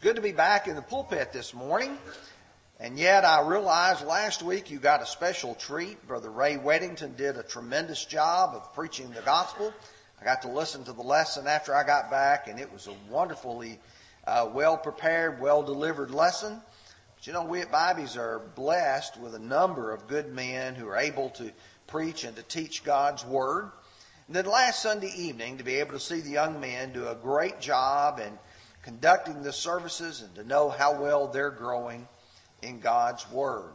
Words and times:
good 0.00 0.16
to 0.16 0.22
be 0.22 0.32
back 0.32 0.66
in 0.66 0.76
the 0.76 0.82
pulpit 0.82 1.30
this 1.30 1.52
morning. 1.52 1.98
And 2.78 2.98
yet 2.98 3.26
I 3.26 3.46
realized 3.46 4.02
last 4.06 4.42
week 4.42 4.70
you 4.70 4.78
got 4.78 5.02
a 5.02 5.06
special 5.06 5.54
treat. 5.54 6.06
Brother 6.08 6.30
Ray 6.30 6.56
Weddington 6.56 7.18
did 7.18 7.36
a 7.36 7.42
tremendous 7.42 8.06
job 8.06 8.54
of 8.54 8.72
preaching 8.72 9.10
the 9.10 9.20
gospel. 9.20 9.74
I 10.18 10.24
got 10.24 10.40
to 10.42 10.48
listen 10.48 10.84
to 10.84 10.94
the 10.94 11.02
lesson 11.02 11.46
after 11.46 11.74
I 11.74 11.84
got 11.84 12.10
back 12.10 12.48
and 12.48 12.58
it 12.58 12.72
was 12.72 12.86
a 12.86 12.94
wonderfully 13.10 13.78
uh, 14.26 14.48
well 14.50 14.78
prepared, 14.78 15.38
well 15.38 15.62
delivered 15.62 16.12
lesson. 16.12 16.62
But 17.16 17.26
you 17.26 17.34
know, 17.34 17.44
we 17.44 17.60
at 17.60 17.70
Bibes 17.70 18.16
are 18.16 18.38
blessed 18.54 19.20
with 19.20 19.34
a 19.34 19.38
number 19.38 19.92
of 19.92 20.08
good 20.08 20.32
men 20.32 20.76
who 20.76 20.88
are 20.88 20.96
able 20.96 21.28
to 21.30 21.52
preach 21.86 22.24
and 22.24 22.34
to 22.36 22.42
teach 22.42 22.84
God's 22.84 23.22
Word. 23.22 23.70
And 24.28 24.36
then 24.36 24.46
last 24.46 24.80
Sunday 24.80 25.12
evening, 25.14 25.58
to 25.58 25.64
be 25.64 25.74
able 25.74 25.92
to 25.92 26.00
see 26.00 26.20
the 26.20 26.30
young 26.30 26.58
men 26.58 26.94
do 26.94 27.06
a 27.06 27.14
great 27.14 27.60
job 27.60 28.18
and 28.18 28.38
conducting 28.82 29.42
the 29.42 29.52
services 29.52 30.22
and 30.22 30.34
to 30.34 30.44
know 30.44 30.68
how 30.68 31.00
well 31.00 31.28
they're 31.28 31.50
growing 31.50 32.08
in 32.62 32.80
God's 32.80 33.30
Word. 33.30 33.70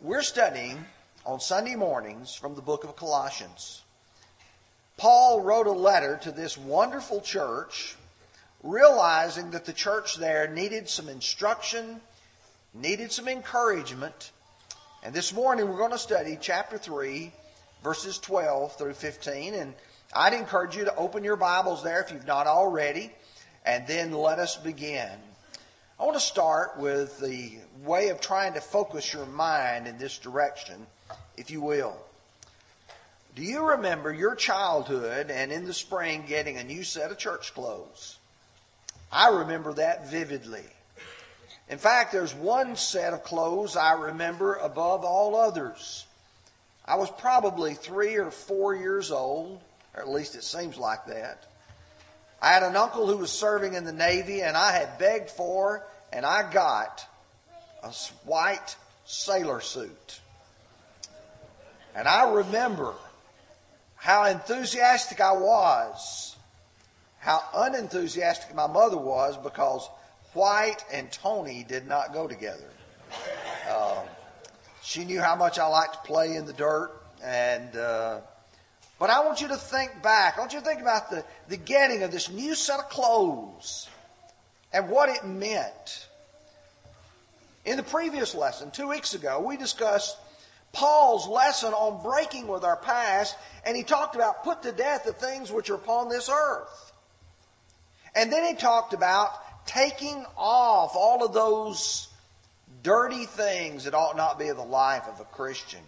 We're 0.00 0.22
studying 0.22 0.84
on 1.24 1.40
Sunday 1.40 1.76
mornings 1.76 2.34
from 2.34 2.54
the 2.54 2.62
book 2.62 2.84
of 2.84 2.96
Colossians. 2.96 3.82
Paul 4.96 5.40
wrote 5.40 5.66
a 5.66 5.72
letter 5.72 6.18
to 6.22 6.32
this 6.32 6.56
wonderful 6.56 7.20
church, 7.20 7.96
realizing 8.62 9.50
that 9.50 9.64
the 9.64 9.72
church 9.72 10.16
there 10.16 10.48
needed 10.48 10.88
some 10.88 11.08
instruction, 11.08 12.00
needed 12.74 13.12
some 13.12 13.28
encouragement. 13.28 14.32
And 15.02 15.14
this 15.14 15.32
morning 15.32 15.68
we're 15.68 15.78
going 15.78 15.92
to 15.92 15.98
study 15.98 16.38
chapter 16.40 16.78
3, 16.78 17.32
verses 17.82 18.18
12 18.18 18.76
through 18.76 18.94
15. 18.94 19.54
And 19.54 19.74
I'd 20.14 20.34
encourage 20.34 20.76
you 20.76 20.84
to 20.84 20.94
open 20.96 21.24
your 21.24 21.36
Bibles 21.36 21.82
there 21.82 22.00
if 22.00 22.12
you've 22.12 22.26
not 22.26 22.46
already 22.46 23.12
and 23.64 23.86
then 23.86 24.12
let 24.12 24.38
us 24.38 24.56
begin. 24.56 25.10
I 25.98 26.04
want 26.04 26.16
to 26.16 26.20
start 26.20 26.78
with 26.78 27.20
the 27.20 27.52
way 27.84 28.08
of 28.08 28.20
trying 28.20 28.54
to 28.54 28.60
focus 28.60 29.12
your 29.12 29.26
mind 29.26 29.86
in 29.86 29.98
this 29.98 30.18
direction, 30.18 30.86
if 31.36 31.50
you 31.50 31.60
will. 31.60 31.96
Do 33.34 33.42
you 33.42 33.64
remember 33.70 34.12
your 34.12 34.34
childhood 34.34 35.30
and 35.30 35.52
in 35.52 35.64
the 35.64 35.72
spring 35.72 36.24
getting 36.26 36.58
a 36.58 36.64
new 36.64 36.84
set 36.84 37.10
of 37.10 37.18
church 37.18 37.54
clothes? 37.54 38.18
I 39.10 39.28
remember 39.28 39.72
that 39.74 40.10
vividly. 40.10 40.64
In 41.68 41.78
fact, 41.78 42.12
there's 42.12 42.34
one 42.34 42.76
set 42.76 43.14
of 43.14 43.22
clothes 43.22 43.76
I 43.76 43.92
remember 43.92 44.56
above 44.56 45.04
all 45.04 45.36
others. 45.36 46.04
I 46.84 46.96
was 46.96 47.10
probably 47.10 47.74
three 47.74 48.16
or 48.16 48.30
four 48.30 48.74
years 48.74 49.10
old, 49.10 49.60
or 49.94 50.02
at 50.02 50.08
least 50.08 50.34
it 50.34 50.42
seems 50.42 50.76
like 50.76 51.06
that. 51.06 51.46
I 52.42 52.52
had 52.52 52.64
an 52.64 52.76
uncle 52.76 53.06
who 53.06 53.16
was 53.16 53.30
serving 53.30 53.74
in 53.74 53.84
the 53.84 53.92
Navy, 53.92 54.42
and 54.42 54.56
I 54.56 54.72
had 54.72 54.98
begged 54.98 55.30
for 55.30 55.86
and 56.12 56.26
I 56.26 56.50
got 56.50 57.06
a 57.82 57.92
white 58.24 58.76
sailor 59.04 59.60
suit. 59.60 60.20
And 61.94 62.06
I 62.06 62.30
remember 62.30 62.94
how 63.96 64.24
enthusiastic 64.24 65.20
I 65.20 65.32
was, 65.32 66.36
how 67.18 67.42
unenthusiastic 67.54 68.54
my 68.54 68.66
mother 68.66 68.96
was 68.98 69.36
because 69.36 69.88
white 70.32 70.84
and 70.92 71.10
Tony 71.10 71.64
did 71.66 71.86
not 71.86 72.12
go 72.12 72.26
together. 72.26 72.70
Um, 73.70 74.06
she 74.82 75.04
knew 75.04 75.20
how 75.20 75.36
much 75.36 75.58
I 75.58 75.66
liked 75.66 75.94
to 75.94 76.00
play 76.00 76.34
in 76.34 76.46
the 76.46 76.52
dirt, 76.52 76.90
and 77.22 77.76
uh, 77.76 78.20
but 79.02 79.10
I 79.10 79.24
want 79.24 79.40
you 79.40 79.48
to 79.48 79.56
think 79.56 80.00
back. 80.00 80.36
I 80.36 80.40
want 80.42 80.52
you 80.52 80.60
to 80.60 80.64
think 80.64 80.80
about 80.80 81.10
the, 81.10 81.24
the 81.48 81.56
getting 81.56 82.04
of 82.04 82.12
this 82.12 82.30
new 82.30 82.54
set 82.54 82.78
of 82.78 82.88
clothes 82.88 83.88
and 84.72 84.88
what 84.88 85.08
it 85.08 85.26
meant. 85.26 86.06
In 87.64 87.78
the 87.78 87.82
previous 87.82 88.32
lesson, 88.32 88.70
two 88.70 88.86
weeks 88.86 89.14
ago, 89.14 89.40
we 89.40 89.56
discussed 89.56 90.16
Paul's 90.72 91.26
lesson 91.26 91.72
on 91.72 92.00
breaking 92.04 92.46
with 92.46 92.62
our 92.62 92.76
past, 92.76 93.36
and 93.66 93.76
he 93.76 93.82
talked 93.82 94.14
about 94.14 94.44
put 94.44 94.62
to 94.62 94.70
death 94.70 95.02
the 95.02 95.12
things 95.12 95.50
which 95.50 95.68
are 95.68 95.74
upon 95.74 96.08
this 96.08 96.30
earth. 96.32 96.92
And 98.14 98.32
then 98.32 98.44
he 98.44 98.54
talked 98.54 98.94
about 98.94 99.66
taking 99.66 100.24
off 100.36 100.92
all 100.94 101.24
of 101.24 101.34
those 101.34 102.06
dirty 102.84 103.26
things 103.26 103.82
that 103.82 103.94
ought 103.94 104.16
not 104.16 104.38
be 104.38 104.46
of 104.46 104.56
the 104.56 104.62
life 104.62 105.08
of 105.08 105.18
a 105.18 105.24
Christian. 105.24 105.80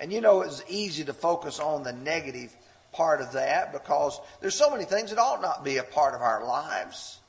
And 0.00 0.10
you 0.10 0.22
know, 0.22 0.40
it's 0.40 0.64
easy 0.66 1.04
to 1.04 1.12
focus 1.12 1.60
on 1.60 1.82
the 1.82 1.92
negative 1.92 2.56
part 2.92 3.20
of 3.20 3.32
that 3.32 3.72
because 3.72 4.18
there's 4.40 4.54
so 4.54 4.70
many 4.70 4.84
things 4.84 5.10
that 5.10 5.18
ought 5.18 5.42
not 5.42 5.62
be 5.62 5.76
a 5.76 5.82
part 5.82 6.14
of 6.14 6.22
our 6.22 6.44
lives. 6.44 7.20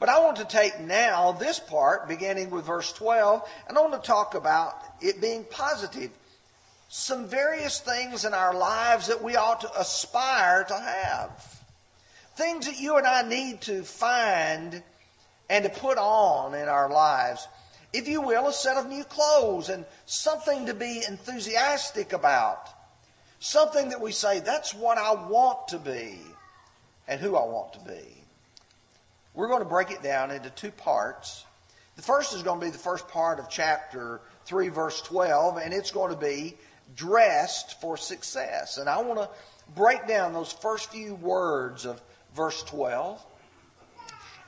But 0.00 0.08
I 0.08 0.18
want 0.18 0.36
to 0.36 0.44
take 0.44 0.80
now 0.80 1.32
this 1.32 1.60
part, 1.60 2.08
beginning 2.08 2.50
with 2.50 2.66
verse 2.66 2.92
12, 2.92 3.48
and 3.68 3.78
I 3.78 3.80
want 3.82 4.02
to 4.02 4.06
talk 4.06 4.34
about 4.34 4.74
it 5.00 5.20
being 5.20 5.44
positive. 5.44 6.10
Some 6.88 7.28
various 7.28 7.78
things 7.78 8.24
in 8.24 8.34
our 8.34 8.52
lives 8.52 9.06
that 9.06 9.22
we 9.22 9.36
ought 9.36 9.60
to 9.60 9.80
aspire 9.80 10.64
to 10.64 10.74
have. 10.74 11.60
Things 12.34 12.66
that 12.66 12.80
you 12.80 12.96
and 12.96 13.06
I 13.06 13.22
need 13.22 13.60
to 13.62 13.82
find 13.82 14.82
and 15.48 15.64
to 15.64 15.70
put 15.70 15.98
on 15.98 16.54
in 16.54 16.68
our 16.68 16.90
lives 16.90 17.46
if 17.92 18.06
you 18.06 18.20
will, 18.20 18.48
a 18.48 18.52
set 18.52 18.76
of 18.76 18.88
new 18.88 19.04
clothes 19.04 19.68
and 19.68 19.84
something 20.06 20.66
to 20.66 20.74
be 20.74 21.02
enthusiastic 21.06 22.12
about. 22.12 22.68
Something 23.40 23.88
that 23.88 24.00
we 24.00 24.12
say, 24.12 24.40
that's 24.40 24.74
what 24.74 24.98
I 24.98 25.14
want 25.14 25.68
to 25.68 25.78
be 25.78 26.20
and 27.08 27.20
who 27.20 27.36
I 27.36 27.44
want 27.44 27.72
to 27.72 27.80
be. 27.80 28.22
We're 29.34 29.48
going 29.48 29.62
to 29.62 29.68
break 29.68 29.90
it 29.90 30.02
down 30.02 30.30
into 30.30 30.50
two 30.50 30.70
parts. 30.70 31.44
The 31.96 32.02
first 32.02 32.34
is 32.34 32.42
going 32.42 32.60
to 32.60 32.66
be 32.66 32.70
the 32.70 32.78
first 32.78 33.08
part 33.08 33.38
of 33.38 33.48
chapter 33.48 34.20
3, 34.44 34.68
verse 34.68 35.00
12, 35.02 35.58
and 35.58 35.72
it's 35.72 35.90
going 35.90 36.12
to 36.12 36.20
be 36.20 36.56
dressed 36.96 37.80
for 37.80 37.96
success. 37.96 38.78
And 38.78 38.88
I 38.88 39.02
want 39.02 39.20
to 39.20 39.28
break 39.74 40.06
down 40.06 40.32
those 40.32 40.52
first 40.52 40.90
few 40.90 41.14
words 41.14 41.86
of 41.86 42.00
verse 42.34 42.62
12. 42.64 43.24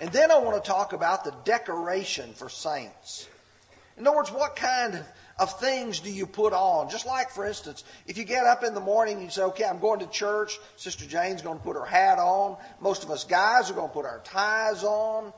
And 0.00 0.10
then 0.12 0.30
I 0.30 0.38
want 0.38 0.62
to 0.62 0.68
talk 0.68 0.92
about 0.92 1.24
the 1.24 1.34
decoration 1.44 2.32
for 2.34 2.48
saints. 2.48 3.28
In 3.96 4.06
other 4.06 4.16
words, 4.16 4.30
what 4.30 4.56
kind 4.56 4.94
of, 4.94 5.06
of 5.38 5.60
things 5.60 6.00
do 6.00 6.10
you 6.10 6.26
put 6.26 6.52
on? 6.52 6.88
Just 6.88 7.06
like, 7.06 7.30
for 7.30 7.46
instance, 7.46 7.84
if 8.06 8.16
you 8.16 8.24
get 8.24 8.44
up 8.44 8.64
in 8.64 8.74
the 8.74 8.80
morning 8.80 9.16
and 9.16 9.24
you 9.24 9.30
say, 9.30 9.42
okay, 9.42 9.64
I'm 9.64 9.78
going 9.78 10.00
to 10.00 10.06
church, 10.06 10.58
Sister 10.76 11.04
Jane's 11.04 11.42
going 11.42 11.58
to 11.58 11.64
put 11.64 11.76
her 11.76 11.84
hat 11.84 12.18
on. 12.18 12.56
Most 12.80 13.04
of 13.04 13.10
us 13.10 13.24
guys 13.24 13.70
are 13.70 13.74
going 13.74 13.88
to 13.88 13.94
put 13.94 14.06
our 14.06 14.20
ties 14.24 14.82
on. 14.82 15.32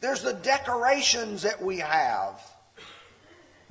There's 0.00 0.22
the 0.22 0.34
decorations 0.34 1.42
that 1.42 1.62
we 1.62 1.78
have 1.78 2.40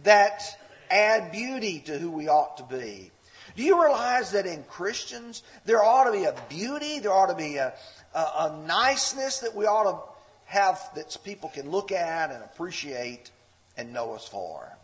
that 0.04 0.42
add 0.90 1.32
beauty 1.32 1.80
to 1.86 1.98
who 1.98 2.10
we 2.10 2.28
ought 2.28 2.58
to 2.58 2.64
be. 2.64 3.12
Do 3.56 3.64
you 3.64 3.82
realize 3.82 4.32
that 4.32 4.46
in 4.46 4.64
Christians, 4.64 5.44
there 5.66 5.84
ought 5.84 6.06
to 6.06 6.12
be 6.14 6.24
a 6.24 6.36
beauty, 6.50 7.00
there 7.00 7.12
ought 7.12 7.28
to 7.28 7.36
be 7.36 7.58
a, 7.58 7.74
a, 8.16 8.20
a 8.20 8.64
niceness 8.66 9.40
that 9.40 9.56
we 9.56 9.66
ought 9.66 9.92
to 9.92 10.12
have 10.46 10.80
that 10.96 11.18
people 11.24 11.50
can 11.50 11.70
look 11.70 11.92
at 11.92 12.32
and 12.32 12.44
appreciate 12.44 13.32
and 13.78 13.94
know 13.94 14.14
us 14.14 14.28
for. 14.28 14.78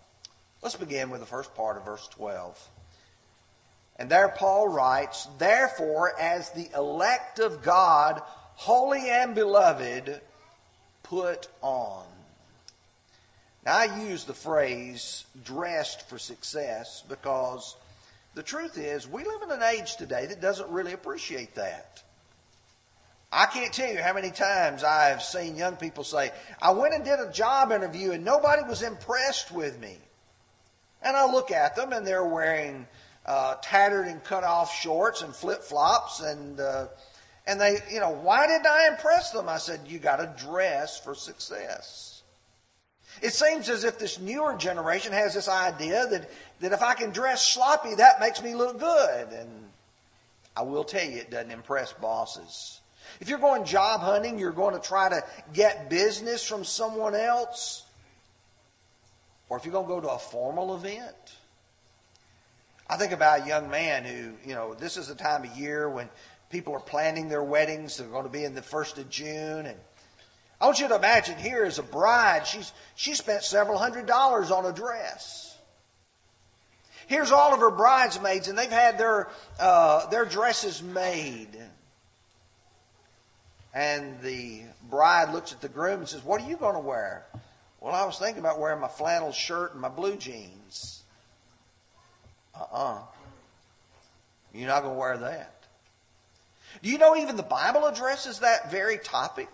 Let's 0.61 0.75
begin 0.75 1.09
with 1.09 1.19
the 1.19 1.27
first 1.27 1.53
part 1.55 1.77
of 1.77 1.85
verse 1.85 2.07
12. 2.09 2.69
And 3.97 4.09
there 4.09 4.29
Paul 4.29 4.67
writes, 4.67 5.27
Therefore, 5.37 6.19
as 6.19 6.51
the 6.51 6.69
elect 6.75 7.39
of 7.39 7.63
God, 7.63 8.21
holy 8.55 9.09
and 9.09 9.33
beloved, 9.33 10.21
put 11.03 11.47
on. 11.61 12.05
Now, 13.65 13.77
I 13.77 14.01
use 14.07 14.23
the 14.23 14.33
phrase 14.33 15.25
dressed 15.43 16.07
for 16.07 16.17
success 16.17 17.03
because 17.07 17.75
the 18.33 18.43
truth 18.43 18.77
is 18.77 19.07
we 19.07 19.23
live 19.23 19.41
in 19.41 19.51
an 19.51 19.63
age 19.63 19.97
today 19.97 20.25
that 20.27 20.39
doesn't 20.39 20.69
really 20.69 20.93
appreciate 20.93 21.55
that. 21.55 22.03
I 23.31 23.45
can't 23.45 23.73
tell 23.73 23.91
you 23.91 24.01
how 24.01 24.13
many 24.13 24.31
times 24.31 24.83
I 24.83 25.09
have 25.09 25.21
seen 25.21 25.57
young 25.57 25.75
people 25.75 26.03
say, 26.03 26.31
I 26.61 26.71
went 26.71 26.93
and 26.93 27.03
did 27.03 27.19
a 27.19 27.31
job 27.31 27.71
interview 27.71 28.11
and 28.11 28.23
nobody 28.23 28.63
was 28.63 28.83
impressed 28.83 29.51
with 29.51 29.79
me. 29.79 29.97
And 31.01 31.15
I 31.15 31.29
look 31.31 31.51
at 31.51 31.75
them 31.75 31.91
and 31.91 32.07
they're 32.07 32.25
wearing 32.25 32.87
uh, 33.25 33.55
tattered 33.61 34.07
and 34.07 34.23
cut 34.23 34.43
off 34.43 34.73
shorts 34.73 35.21
and 35.21 35.35
flip 35.35 35.61
flops 35.61 36.21
and, 36.21 36.59
uh, 36.59 36.87
and 37.45 37.59
they, 37.59 37.77
you 37.91 37.99
know, 37.99 38.11
why 38.11 38.47
didn't 38.47 38.67
I 38.67 38.87
impress 38.87 39.31
them? 39.31 39.49
I 39.49 39.57
said, 39.57 39.81
you 39.87 39.99
got 39.99 40.17
to 40.17 40.45
dress 40.45 40.99
for 40.99 41.13
success. 41.13 42.23
It 43.21 43.33
seems 43.33 43.67
as 43.67 43.83
if 43.83 43.99
this 43.99 44.19
newer 44.19 44.55
generation 44.55 45.11
has 45.11 45.33
this 45.33 45.49
idea 45.49 46.07
that, 46.07 46.29
that 46.61 46.71
if 46.71 46.81
I 46.81 46.93
can 46.93 47.11
dress 47.11 47.45
sloppy, 47.45 47.95
that 47.95 48.19
makes 48.19 48.41
me 48.41 48.55
look 48.55 48.79
good. 48.79 49.27
And 49.29 49.49
I 50.55 50.61
will 50.61 50.83
tell 50.83 51.03
you, 51.03 51.17
it 51.17 51.31
doesn't 51.31 51.51
impress 51.51 51.93
bosses. 51.93 52.79
If 53.19 53.29
you're 53.29 53.39
going 53.39 53.65
job 53.65 54.01
hunting, 54.01 54.39
you're 54.39 54.51
going 54.51 54.73
to 54.73 54.81
try 54.81 55.09
to 55.09 55.23
get 55.53 55.89
business 55.89 56.47
from 56.47 56.63
someone 56.63 57.15
else. 57.15 57.83
Or 59.49 59.57
if 59.57 59.65
you're 59.65 59.71
going 59.71 59.85
to 59.85 59.93
go 59.93 60.01
to 60.01 60.09
a 60.09 60.19
formal 60.19 60.75
event. 60.75 61.15
I 62.89 62.97
think 62.97 63.11
about 63.11 63.41
a 63.41 63.47
young 63.47 63.69
man 63.69 64.05
who, 64.05 64.33
you 64.47 64.55
know, 64.55 64.73
this 64.73 64.97
is 64.97 65.07
the 65.07 65.15
time 65.15 65.43
of 65.43 65.57
year 65.57 65.89
when 65.89 66.09
people 66.49 66.73
are 66.73 66.79
planning 66.79 67.27
their 67.27 67.43
weddings. 67.43 67.97
They're 67.97 68.07
going 68.07 68.23
to 68.23 68.29
be 68.29 68.43
in 68.43 68.55
the 68.55 68.61
first 68.61 68.97
of 68.97 69.09
June. 69.09 69.65
And 69.65 69.77
I 70.59 70.65
want 70.65 70.79
you 70.79 70.87
to 70.87 70.95
imagine 70.95 71.37
here 71.37 71.65
is 71.65 71.79
a 71.79 71.83
bride, 71.83 72.47
she's, 72.47 72.71
she 72.95 73.13
spent 73.13 73.43
several 73.43 73.77
hundred 73.77 74.05
dollars 74.05 74.51
on 74.51 74.65
a 74.65 74.71
dress. 74.71 75.57
Here's 77.07 77.31
all 77.31 77.53
of 77.53 77.61
her 77.61 77.71
bridesmaids, 77.71 78.49
and 78.49 78.57
they've 78.57 78.69
had 78.69 78.97
their, 78.97 79.29
uh, 79.59 80.07
their 80.07 80.25
dresses 80.25 80.83
made. 80.83 81.57
And 83.77 84.19
the 84.21 84.63
bride 84.89 85.31
looks 85.33 85.53
at 85.53 85.61
the 85.61 85.69
groom 85.69 85.99
and 85.99 86.09
says, 86.09 86.23
What 86.23 86.41
are 86.41 86.49
you 86.49 86.57
going 86.57 86.73
to 86.73 86.79
wear? 86.79 87.27
Well, 87.79 87.93
I 87.93 88.05
was 88.05 88.17
thinking 88.17 88.39
about 88.39 88.59
wearing 88.59 88.81
my 88.81 88.87
flannel 88.87 89.31
shirt 89.31 89.73
and 89.73 89.81
my 89.81 89.87
blue 89.87 90.15
jeans. 90.15 91.03
Uh 92.55 92.63
uh-uh. 92.63 92.95
uh. 92.95 93.01
you 94.51 94.63
are 94.63 94.67
not 94.67 94.81
going 94.81 94.95
to 94.95 94.99
wear 94.99 95.17
that. 95.19 95.53
Do 96.81 96.89
you 96.89 96.97
know 96.97 97.15
even 97.15 97.35
the 97.35 97.43
Bible 97.43 97.85
addresses 97.85 98.39
that 98.39 98.71
very 98.71 98.97
topic? 98.97 99.49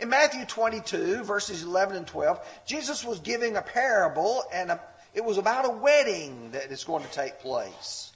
In 0.00 0.08
Matthew 0.08 0.46
22, 0.46 1.22
verses 1.22 1.62
11 1.62 1.96
and 1.98 2.06
12, 2.06 2.40
Jesus 2.64 3.04
was 3.04 3.20
giving 3.20 3.58
a 3.58 3.62
parable, 3.62 4.44
and 4.50 4.70
a, 4.70 4.80
it 5.12 5.22
was 5.22 5.36
about 5.36 5.66
a 5.66 5.70
wedding 5.70 6.52
that 6.52 6.72
is 6.72 6.84
going 6.84 7.04
to 7.04 7.10
take 7.10 7.38
place. 7.40 8.11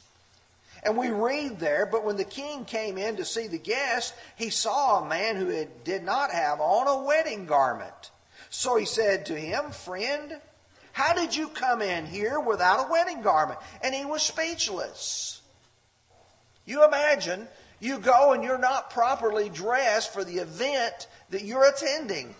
And 0.82 0.96
we 0.96 1.10
read 1.10 1.58
there, 1.58 1.86
but 1.86 2.04
when 2.04 2.16
the 2.16 2.24
king 2.24 2.64
came 2.64 2.98
in 2.98 3.16
to 3.16 3.24
see 3.24 3.46
the 3.46 3.58
guest, 3.58 4.14
he 4.36 4.50
saw 4.50 5.00
a 5.00 5.08
man 5.08 5.36
who 5.36 5.48
had, 5.48 5.84
did 5.84 6.04
not 6.04 6.30
have 6.30 6.60
on 6.60 6.86
a 6.86 7.04
wedding 7.04 7.46
garment. 7.46 8.10
So 8.50 8.76
he 8.76 8.84
said 8.84 9.26
to 9.26 9.38
him, 9.38 9.70
Friend, 9.70 10.40
how 10.92 11.12
did 11.14 11.34
you 11.34 11.48
come 11.48 11.82
in 11.82 12.06
here 12.06 12.40
without 12.40 12.86
a 12.86 12.90
wedding 12.90 13.22
garment? 13.22 13.58
And 13.82 13.94
he 13.94 14.04
was 14.04 14.22
speechless. 14.22 15.40
You 16.64 16.84
imagine 16.84 17.48
you 17.80 17.98
go 17.98 18.32
and 18.32 18.42
you're 18.42 18.58
not 18.58 18.90
properly 18.90 19.48
dressed 19.48 20.12
for 20.12 20.24
the 20.24 20.38
event 20.38 21.08
that 21.30 21.44
you're 21.44 21.68
attending. 21.68 22.34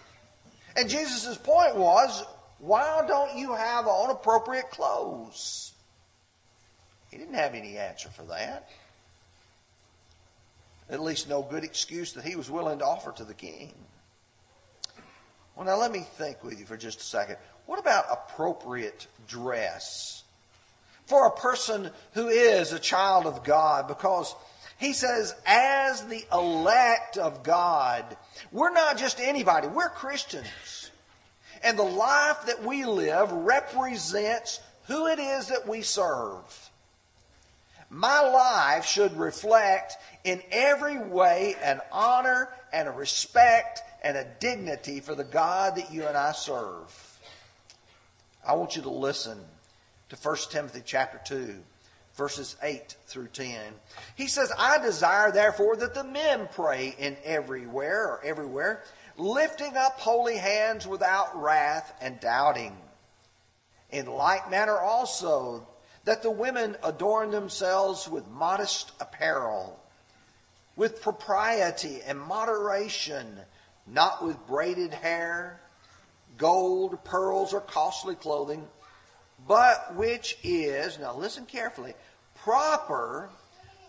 And 0.76 0.88
Jesus' 0.88 1.36
point 1.38 1.76
was, 1.76 2.24
why 2.58 3.04
don't 3.06 3.36
you 3.36 3.54
have 3.54 3.86
on 3.86 4.10
appropriate 4.10 4.70
clothes? 4.70 5.72
He 7.10 7.18
didn't 7.18 7.34
have 7.34 7.54
any 7.54 7.78
answer 7.78 8.08
for 8.08 8.24
that. 8.24 8.68
At 10.88 11.00
least 11.00 11.28
no 11.28 11.42
good 11.42 11.64
excuse 11.64 12.12
that 12.12 12.24
he 12.24 12.36
was 12.36 12.50
willing 12.50 12.78
to 12.78 12.84
offer 12.84 13.12
to 13.12 13.24
the 13.24 13.34
king. 13.34 13.74
Well, 15.56 15.66
now 15.66 15.78
let 15.78 15.90
me 15.90 16.00
think 16.16 16.44
with 16.44 16.60
you 16.60 16.66
for 16.66 16.76
just 16.76 17.00
a 17.00 17.04
second. 17.04 17.36
What 17.64 17.78
about 17.78 18.04
appropriate 18.10 19.06
dress 19.26 20.22
for 21.06 21.26
a 21.26 21.30
person 21.30 21.90
who 22.12 22.28
is 22.28 22.72
a 22.72 22.78
child 22.78 23.26
of 23.26 23.42
God? 23.42 23.88
Because 23.88 24.34
he 24.78 24.92
says, 24.92 25.34
as 25.46 26.04
the 26.04 26.24
elect 26.32 27.16
of 27.16 27.42
God, 27.42 28.16
we're 28.52 28.72
not 28.72 28.98
just 28.98 29.18
anybody, 29.18 29.66
we're 29.68 29.88
Christians. 29.88 30.90
And 31.62 31.78
the 31.78 31.82
life 31.82 32.46
that 32.46 32.62
we 32.62 32.84
live 32.84 33.32
represents 33.32 34.60
who 34.86 35.06
it 35.06 35.18
is 35.18 35.48
that 35.48 35.66
we 35.66 35.80
serve. 35.82 36.70
My 37.90 38.20
life 38.20 38.84
should 38.84 39.16
reflect 39.16 39.94
in 40.24 40.42
every 40.50 40.98
way 40.98 41.54
an 41.62 41.80
honor 41.92 42.48
and 42.72 42.88
a 42.88 42.92
respect 42.92 43.80
and 44.02 44.16
a 44.16 44.26
dignity 44.40 45.00
for 45.00 45.14
the 45.14 45.24
God 45.24 45.76
that 45.76 45.92
you 45.92 46.04
and 46.04 46.16
I 46.16 46.32
serve. 46.32 47.18
I 48.46 48.54
want 48.54 48.76
you 48.76 48.82
to 48.82 48.90
listen 48.90 49.38
to 50.08 50.16
1 50.16 50.36
Timothy 50.50 50.82
chapter 50.84 51.20
2 51.24 51.54
verses 52.16 52.56
8 52.62 52.96
through 53.06 53.28
10. 53.28 53.58
He 54.16 54.26
says, 54.26 54.50
I 54.58 54.78
desire 54.78 55.30
therefore 55.30 55.76
that 55.76 55.94
the 55.94 56.04
men 56.04 56.48
pray 56.52 56.94
in 56.98 57.16
everywhere 57.24 58.06
or 58.06 58.24
everywhere, 58.24 58.82
lifting 59.16 59.76
up 59.76 60.00
holy 60.00 60.36
hands 60.36 60.86
without 60.86 61.40
wrath 61.40 61.94
and 62.00 62.18
doubting. 62.18 62.76
In 63.90 64.06
like 64.06 64.50
manner 64.50 64.78
also, 64.78 65.66
that 66.06 66.22
the 66.22 66.30
women 66.30 66.76
adorn 66.84 67.32
themselves 67.32 68.08
with 68.08 68.26
modest 68.28 68.92
apparel, 69.00 69.78
with 70.76 71.02
propriety 71.02 72.00
and 72.06 72.18
moderation, 72.18 73.26
not 73.88 74.24
with 74.24 74.46
braided 74.46 74.94
hair, 74.94 75.60
gold, 76.38 77.02
pearls, 77.04 77.52
or 77.52 77.60
costly 77.60 78.14
clothing, 78.14 78.64
but 79.48 79.96
which 79.96 80.38
is, 80.44 80.98
now 80.98 81.14
listen 81.14 81.44
carefully, 81.44 81.94
proper 82.36 83.28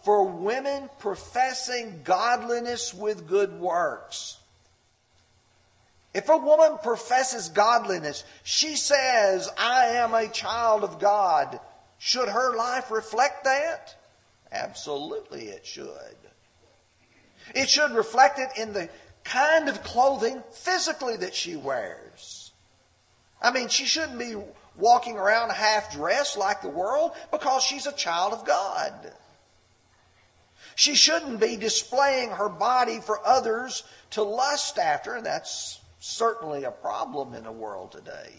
for 0.04 0.24
women 0.26 0.90
professing 0.98 2.02
godliness 2.04 2.96
with 2.96 3.28
good 3.28 3.60
works. 3.60 4.38
If 6.16 6.30
a 6.30 6.38
woman 6.38 6.80
professes 6.82 7.50
godliness, 7.50 8.24
she 8.42 8.76
says, 8.76 9.50
I 9.56 9.86
am 9.98 10.16
a 10.16 10.28
child 10.28 10.84
of 10.84 11.00
God. 11.00 11.60
Should 11.98 12.30
her 12.30 12.56
life 12.56 12.92
reflect 12.92 13.44
that? 13.46 13.96
Absolutely, 14.52 15.48
it 15.48 15.66
should. 15.66 16.16
It 17.56 17.70
should 17.70 17.92
reflect 17.92 18.40
it 18.40 18.50
in 18.58 18.74
the 18.74 18.90
kind 19.24 19.68
of 19.70 19.84
clothing 19.84 20.44
physically 20.52 21.18
that 21.18 21.36
she 21.36 21.56
wears. 21.56 22.52
I 23.42 23.52
mean, 23.52 23.68
she 23.68 23.86
shouldn't 23.86 24.20
be 24.20 24.36
walking 24.78 25.18
around 25.18 25.52
half 25.52 25.94
dressed 25.94 26.38
like 26.38 26.62
the 26.62 26.70
world 26.70 27.12
because 27.32 27.64
she's 27.64 27.88
a 27.88 27.92
child 27.92 28.34
of 28.34 28.46
God. 28.46 28.94
She 30.76 30.94
shouldn't 30.96 31.40
be 31.40 31.58
displaying 31.58 32.30
her 32.30 32.50
body 32.50 33.00
for 33.02 33.26
others 33.26 33.84
to 34.12 34.22
lust 34.22 34.78
after, 34.78 35.16
and 35.16 35.26
that's 35.26 35.80
certainly 36.00 36.64
a 36.64 36.72
problem 36.72 37.34
in 37.34 37.44
the 37.44 37.52
world 37.52 37.92
today. 37.92 38.34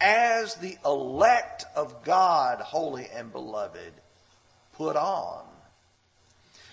As 0.00 0.54
the 0.56 0.76
elect 0.84 1.64
of 1.74 2.04
God, 2.04 2.60
holy 2.60 3.08
and 3.12 3.32
beloved, 3.32 3.92
put 4.74 4.96
on. 4.96 5.44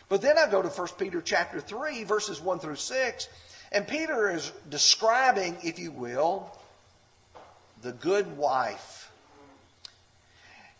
But 0.10 0.22
then 0.22 0.38
I 0.38 0.50
go 0.50 0.62
to 0.62 0.70
1 0.70 0.88
Peter 1.00 1.22
chapter 1.22 1.60
3, 1.60 2.04
verses 2.04 2.40
1 2.40 2.60
through 2.60 2.76
6, 2.76 3.28
and 3.72 3.88
Peter 3.88 4.30
is 4.30 4.52
describing, 4.70 5.58
if 5.64 5.80
you 5.80 5.92
will, 5.92 6.56
the 7.82 7.92
good 7.92 8.38
wife. 8.38 9.12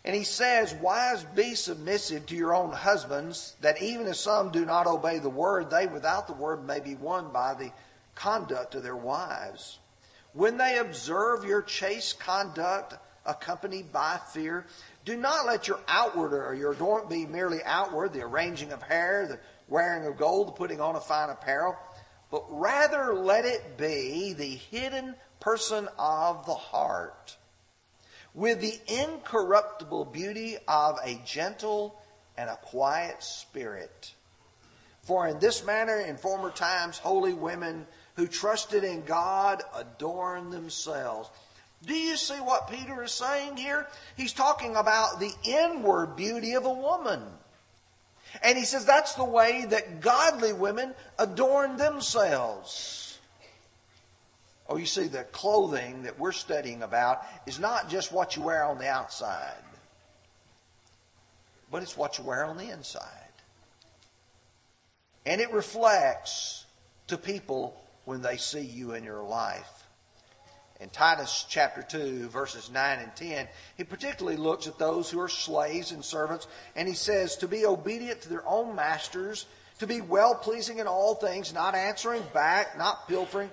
And 0.04 0.14
he 0.14 0.22
says, 0.22 0.72
Wives, 0.74 1.26
be 1.34 1.56
submissive 1.56 2.26
to 2.26 2.36
your 2.36 2.54
own 2.54 2.70
husbands, 2.70 3.56
that 3.60 3.82
even 3.82 4.06
if 4.06 4.16
some 4.16 4.52
do 4.52 4.64
not 4.64 4.86
obey 4.86 5.18
the 5.18 5.28
word, 5.28 5.68
they 5.68 5.88
without 5.88 6.28
the 6.28 6.32
word 6.32 6.64
may 6.64 6.78
be 6.78 6.94
won 6.94 7.32
by 7.32 7.54
the 7.54 7.72
conduct 8.14 8.76
of 8.76 8.84
their 8.84 8.96
wives. 8.96 9.80
When 10.36 10.58
they 10.58 10.76
observe 10.76 11.46
your 11.46 11.62
chaste 11.62 12.20
conduct 12.20 12.92
accompanied 13.24 13.90
by 13.90 14.20
fear, 14.34 14.66
do 15.06 15.16
not 15.16 15.46
let 15.46 15.66
your 15.66 15.80
outward 15.88 16.34
or 16.34 16.54
your 16.54 16.72
adornment 16.72 17.08
be 17.08 17.24
merely 17.24 17.60
outward, 17.64 18.12
the 18.12 18.20
arranging 18.20 18.70
of 18.70 18.82
hair, 18.82 19.26
the 19.26 19.38
wearing 19.66 20.06
of 20.06 20.18
gold, 20.18 20.48
the 20.48 20.52
putting 20.52 20.78
on 20.78 20.94
of 20.94 21.06
fine 21.06 21.30
apparel, 21.30 21.74
but 22.30 22.44
rather 22.50 23.14
let 23.14 23.46
it 23.46 23.78
be 23.78 24.34
the 24.34 24.44
hidden 24.44 25.14
person 25.40 25.88
of 25.98 26.44
the 26.44 26.54
heart, 26.54 27.38
with 28.34 28.60
the 28.60 28.78
incorruptible 29.04 30.04
beauty 30.04 30.58
of 30.68 30.98
a 31.02 31.18
gentle 31.24 31.98
and 32.36 32.50
a 32.50 32.56
quiet 32.56 33.22
spirit. 33.22 34.12
For 35.00 35.28
in 35.28 35.38
this 35.38 35.64
manner, 35.64 35.98
in 35.98 36.18
former 36.18 36.50
times, 36.50 36.98
holy 36.98 37.32
women 37.32 37.86
who 38.16 38.26
trusted 38.26 38.82
in 38.82 39.02
God 39.04 39.62
adorned 39.74 40.52
themselves. 40.52 41.30
Do 41.84 41.94
you 41.94 42.16
see 42.16 42.36
what 42.36 42.70
Peter 42.70 43.04
is 43.04 43.12
saying 43.12 43.56
here? 43.58 43.86
He's 44.16 44.32
talking 44.32 44.74
about 44.74 45.20
the 45.20 45.32
inward 45.44 46.16
beauty 46.16 46.54
of 46.54 46.64
a 46.64 46.72
woman. 46.72 47.22
And 48.42 48.58
he 48.58 48.64
says 48.64 48.84
that's 48.84 49.14
the 49.14 49.24
way 49.24 49.66
that 49.68 50.00
godly 50.00 50.52
women 50.52 50.94
adorn 51.18 51.76
themselves. 51.76 53.18
Oh, 54.68 54.76
you 54.76 54.86
see, 54.86 55.06
the 55.06 55.22
clothing 55.24 56.02
that 56.02 56.18
we're 56.18 56.32
studying 56.32 56.82
about 56.82 57.24
is 57.46 57.60
not 57.60 57.88
just 57.88 58.12
what 58.12 58.34
you 58.34 58.42
wear 58.42 58.64
on 58.64 58.78
the 58.78 58.88
outside, 58.88 59.62
but 61.70 61.82
it's 61.82 61.96
what 61.96 62.18
you 62.18 62.24
wear 62.24 62.44
on 62.44 62.56
the 62.56 62.70
inside. 62.70 63.10
And 65.24 65.40
it 65.40 65.52
reflects 65.52 66.64
to 67.06 67.16
people 67.16 67.80
when 68.06 68.22
they 68.22 68.38
see 68.38 68.62
you 68.62 68.94
in 68.94 69.04
your 69.04 69.22
life. 69.22 69.84
In 70.80 70.88
Titus 70.88 71.44
chapter 71.48 71.82
2, 71.82 72.28
verses 72.28 72.70
9 72.70 72.98
and 72.98 73.14
10, 73.14 73.48
he 73.76 73.84
particularly 73.84 74.38
looks 74.38 74.66
at 74.66 74.78
those 74.78 75.10
who 75.10 75.20
are 75.20 75.28
slaves 75.28 75.92
and 75.92 76.04
servants, 76.04 76.46
and 76.74 76.88
he 76.88 76.94
says, 76.94 77.36
To 77.36 77.48
be 77.48 77.66
obedient 77.66 78.22
to 78.22 78.28
their 78.28 78.46
own 78.46 78.74
masters, 78.74 79.46
to 79.78 79.86
be 79.86 80.00
well 80.00 80.34
pleasing 80.34 80.78
in 80.78 80.86
all 80.86 81.14
things, 81.14 81.52
not 81.52 81.74
answering 81.74 82.22
back, 82.32 82.78
not 82.78 83.06
pilfering 83.08 83.50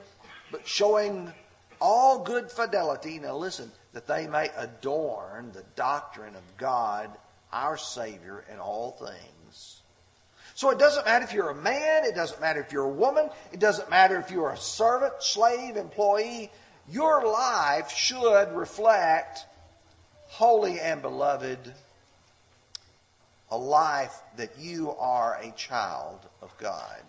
but 0.54 0.68
showing 0.68 1.34
all 1.82 2.20
good 2.20 2.50
fidelity. 2.50 3.20
Now 3.20 3.36
listen, 3.36 3.72
that 3.92 4.08
they 4.08 4.28
may 4.28 4.50
adorn 4.56 5.52
the 5.52 5.66
doctrine 5.76 6.36
of 6.36 6.58
God, 6.58 7.10
our 7.52 7.76
Savior, 7.76 8.46
in 8.54 8.60
all 8.60 8.92
things. 8.92 9.43
So 10.56 10.70
it 10.70 10.78
doesn't 10.78 11.06
matter 11.06 11.26
if 11.26 11.34
you're 11.34 11.50
a 11.50 11.56
man, 11.56 12.06
it 12.06 12.16
doesn't 12.16 12.40
matter 12.40 12.62
if 12.62 12.72
you're 12.72 12.84
a 12.84 12.90
woman, 12.90 13.30
it 13.52 13.60
doesn't 13.60 13.90
matter 13.90 14.18
if 14.20 14.30
you're 14.30 14.52
a 14.52 14.58
servant, 14.58 15.14
slave, 15.20 15.78
employee. 15.78 16.52
Your 16.90 17.26
life 17.26 17.90
should 17.92 18.54
reflect 18.54 19.46
holy 20.28 20.80
and 20.80 21.02
beloved, 21.02 21.74
a 23.50 23.58
life 23.58 24.16
that 24.38 24.58
you 24.60 24.92
are 24.92 25.40
a 25.42 25.52
child 25.52 26.20
of 26.42 26.56
God. 26.58 27.04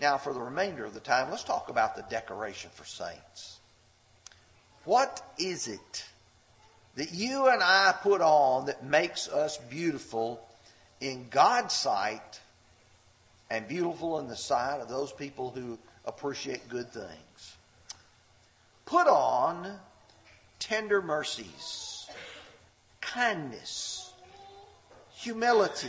Now, 0.00 0.16
for 0.16 0.32
the 0.32 0.40
remainder 0.40 0.84
of 0.84 0.94
the 0.94 1.00
time, 1.00 1.30
let's 1.30 1.44
talk 1.44 1.68
about 1.68 1.94
the 1.94 2.04
decoration 2.08 2.70
for 2.74 2.84
saints. 2.84 3.58
What 4.84 5.22
is 5.38 5.68
it 5.68 6.06
that 6.96 7.12
you 7.12 7.48
and 7.48 7.62
I 7.62 7.94
put 8.02 8.22
on 8.22 8.66
that 8.66 8.84
makes 8.84 9.28
us 9.28 9.58
beautiful 9.58 10.42
in 11.00 11.26
God's 11.30 11.74
sight 11.74 12.40
and 13.50 13.66
beautiful 13.66 14.18
in 14.20 14.28
the 14.28 14.36
sight 14.36 14.80
of 14.80 14.88
those 14.88 15.12
people 15.12 15.50
who 15.50 15.78
appreciate 16.04 16.68
good 16.68 16.90
things? 16.90 17.56
Put 18.84 19.06
on 19.06 19.78
tender 20.58 21.00
mercies, 21.00 22.08
kindness, 23.00 24.12
humility, 25.14 25.88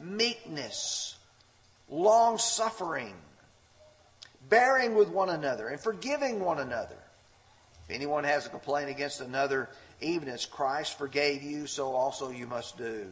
meekness, 0.00 1.16
long 1.88 2.38
suffering, 2.38 3.14
bearing 4.48 4.94
with 4.94 5.08
one 5.08 5.30
another, 5.30 5.68
and 5.68 5.80
forgiving 5.80 6.40
one 6.40 6.58
another. 6.58 6.96
If 7.88 7.94
anyone 7.94 8.24
has 8.24 8.46
a 8.46 8.50
complaint 8.50 8.90
against 8.90 9.20
another, 9.20 9.68
even 10.00 10.28
as 10.28 10.44
Christ 10.44 10.98
forgave 10.98 11.42
you, 11.42 11.66
so 11.66 11.92
also 11.92 12.30
you 12.30 12.46
must 12.46 12.76
do. 12.76 13.06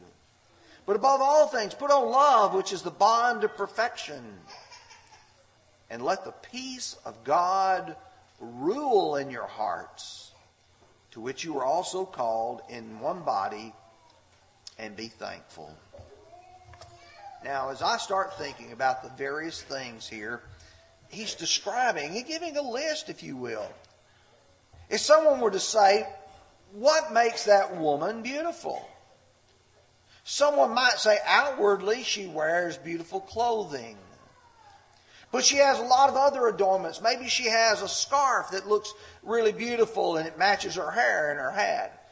But 0.86 0.96
above 0.96 1.20
all 1.20 1.48
things, 1.48 1.74
put 1.74 1.90
on 1.90 2.10
love, 2.10 2.54
which 2.54 2.72
is 2.72 2.82
the 2.82 2.90
bond 2.90 3.42
of 3.42 3.56
perfection. 3.56 4.22
And 5.90 6.02
let 6.02 6.24
the 6.24 6.32
peace 6.32 6.96
of 7.04 7.24
God 7.24 7.96
rule 8.40 9.16
in 9.16 9.30
your 9.30 9.46
hearts, 9.46 10.32
to 11.12 11.20
which 11.20 11.44
you 11.44 11.54
were 11.54 11.64
also 11.64 12.04
called 12.04 12.60
in 12.68 13.00
one 13.00 13.22
body, 13.22 13.72
and 14.78 14.94
be 14.94 15.08
thankful. 15.08 15.74
Now, 17.44 17.70
as 17.70 17.82
I 17.82 17.96
start 17.98 18.38
thinking 18.38 18.72
about 18.72 19.02
the 19.02 19.10
various 19.10 19.62
things 19.62 20.08
here, 20.08 20.40
he's 21.08 21.34
describing, 21.34 22.12
he's 22.12 22.24
giving 22.24 22.56
a 22.56 22.62
list, 22.62 23.08
if 23.08 23.22
you 23.22 23.36
will. 23.36 23.68
If 24.88 25.00
someone 25.00 25.40
were 25.40 25.50
to 25.50 25.60
say, 25.60 26.06
what 26.72 27.12
makes 27.12 27.44
that 27.44 27.76
woman 27.76 28.22
beautiful? 28.22 28.88
Someone 30.28 30.74
might 30.74 30.98
say, 30.98 31.18
outwardly, 31.24 32.02
she 32.02 32.26
wears 32.26 32.76
beautiful 32.76 33.20
clothing. 33.20 33.96
But 35.30 35.44
she 35.44 35.58
has 35.58 35.78
a 35.78 35.84
lot 35.84 36.10
of 36.10 36.16
other 36.16 36.48
adornments. 36.48 37.00
Maybe 37.00 37.28
she 37.28 37.44
has 37.44 37.80
a 37.80 37.86
scarf 37.88 38.50
that 38.50 38.66
looks 38.66 38.92
really 39.22 39.52
beautiful 39.52 40.16
and 40.16 40.26
it 40.26 40.36
matches 40.36 40.74
her 40.74 40.90
hair 40.90 41.30
and 41.30 41.38
her 41.38 41.52
hat. 41.52 42.08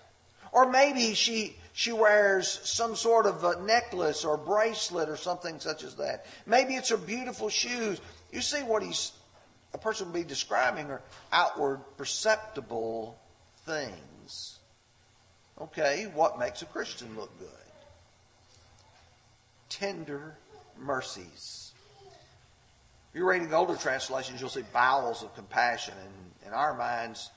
Or 0.53 0.71
maybe 0.71 1.15
she, 1.15 1.57
she 1.73 1.91
wears 1.91 2.61
some 2.63 2.95
sort 2.95 3.27
of 3.27 3.43
a 3.43 3.61
necklace 3.63 4.25
or 4.25 4.37
bracelet 4.37 5.09
or 5.09 5.17
something 5.17 5.59
such 5.59 5.83
as 5.83 5.97
that. 5.97 6.25
Maybe 6.47 6.75
it's 6.75 6.91
her 6.91 6.97
beautiful 6.97 7.49
shoes. 7.49 8.01
You 8.33 8.43
see 8.43 8.63
what 8.63 8.85
he's, 8.85 9.11
a 9.73 9.79
person 9.79 10.07
would 10.07 10.15
be 10.15 10.23
describing 10.23 10.89
are 10.89 11.03
outward 11.33 11.81
perceptible 11.97 13.19
things. 13.67 14.61
Okay, 15.61 16.05
what 16.15 16.39
makes 16.39 16.63
a 16.63 16.67
Christian 16.67 17.17
look 17.17 17.37
good? 17.41 17.64
Tender 19.79 20.37
mercies. 20.79 21.73
If 23.11 23.19
you're 23.19 23.29
reading 23.29 23.53
older 23.53 23.75
translations, 23.75 24.41
you'll 24.41 24.51
see 24.51 24.63
bowels 24.73 25.25
of 25.25 25.35
compassion. 25.35 25.95
And 26.01 26.49
in 26.49 26.53
our 26.53 26.75
minds, 26.75 27.31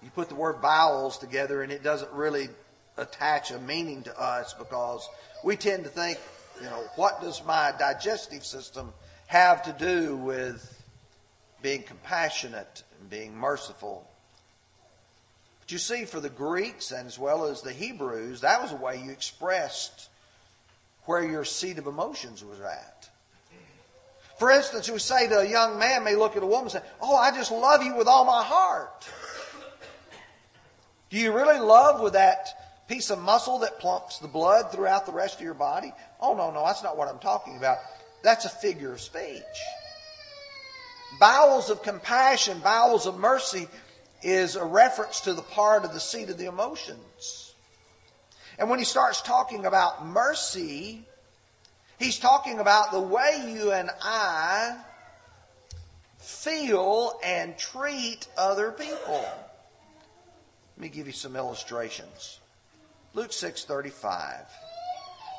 you 0.00 0.10
put 0.10 0.28
the 0.28 0.36
word 0.36 0.62
bowels 0.62 1.18
together 1.18 1.62
and 1.62 1.72
it 1.72 1.82
doesn't 1.82 2.12
really 2.12 2.48
attach 2.96 3.50
a 3.50 3.58
meaning 3.58 4.04
to 4.04 4.20
us 4.20 4.54
because 4.54 5.08
we 5.42 5.56
tend 5.56 5.82
to 5.82 5.90
think, 5.90 6.18
you 6.60 6.66
know, 6.66 6.84
what 6.94 7.20
does 7.20 7.44
my 7.44 7.72
digestive 7.76 8.44
system 8.44 8.92
have 9.26 9.64
to 9.64 9.72
do 9.72 10.16
with 10.16 10.80
being 11.60 11.82
compassionate 11.82 12.84
and 13.00 13.10
being 13.10 13.36
merciful? 13.36 14.08
But 15.60 15.72
you 15.72 15.78
see, 15.78 16.04
for 16.04 16.20
the 16.20 16.30
Greeks 16.30 16.92
and 16.92 17.08
as 17.08 17.18
well 17.18 17.46
as 17.46 17.62
the 17.62 17.72
Hebrews, 17.72 18.42
that 18.42 18.62
was 18.62 18.70
a 18.70 18.76
way 18.76 19.02
you 19.04 19.10
expressed 19.10 20.08
where 21.06 21.22
your 21.22 21.44
seat 21.44 21.78
of 21.78 21.86
emotions 21.86 22.44
was 22.44 22.60
at. 22.60 23.08
For 24.38 24.50
instance, 24.50 24.90
we 24.90 24.98
say 24.98 25.28
to 25.28 25.40
a 25.40 25.48
young 25.48 25.78
man 25.78 26.02
may 26.02 26.16
look 26.16 26.36
at 26.36 26.42
a 26.42 26.46
woman 26.46 26.64
and 26.64 26.72
say, 26.72 26.82
Oh, 27.00 27.16
I 27.16 27.30
just 27.30 27.52
love 27.52 27.82
you 27.82 27.94
with 27.94 28.08
all 28.08 28.24
my 28.24 28.42
heart. 28.42 29.08
Do 31.10 31.18
you 31.18 31.32
really 31.32 31.60
love 31.60 32.00
with 32.00 32.14
that 32.14 32.48
piece 32.88 33.10
of 33.10 33.20
muscle 33.20 33.60
that 33.60 33.78
plumps 33.78 34.18
the 34.18 34.28
blood 34.28 34.72
throughout 34.72 35.06
the 35.06 35.12
rest 35.12 35.36
of 35.36 35.42
your 35.42 35.54
body? 35.54 35.92
Oh, 36.20 36.34
no, 36.34 36.50
no, 36.50 36.64
that's 36.64 36.82
not 36.82 36.96
what 36.96 37.08
I'm 37.08 37.20
talking 37.20 37.56
about. 37.56 37.78
That's 38.22 38.44
a 38.44 38.48
figure 38.48 38.92
of 38.92 39.00
speech. 39.00 39.42
Bowels 41.20 41.70
of 41.70 41.82
compassion, 41.82 42.58
bowels 42.58 43.06
of 43.06 43.16
mercy 43.16 43.68
is 44.22 44.56
a 44.56 44.64
reference 44.64 45.20
to 45.20 45.34
the 45.34 45.42
part 45.42 45.84
of 45.84 45.92
the 45.92 46.00
seat 46.00 46.30
of 46.30 46.38
the 46.38 46.46
emotions. 46.46 47.43
And 48.58 48.70
when 48.70 48.78
he 48.78 48.84
starts 48.84 49.20
talking 49.20 49.66
about 49.66 50.06
mercy, 50.06 51.04
He's 51.98 52.18
talking 52.18 52.58
about 52.58 52.92
the 52.92 53.00
way 53.00 53.44
you 53.48 53.72
and 53.72 53.90
I 54.02 54.76
feel 56.18 57.18
and 57.24 57.56
treat 57.56 58.26
other 58.36 58.72
people. 58.72 59.22
Let 60.76 60.82
me 60.82 60.88
give 60.88 61.06
you 61.06 61.12
some 61.12 61.36
illustrations. 61.36 62.40
Luke 63.12 63.30
6:35. 63.30 64.46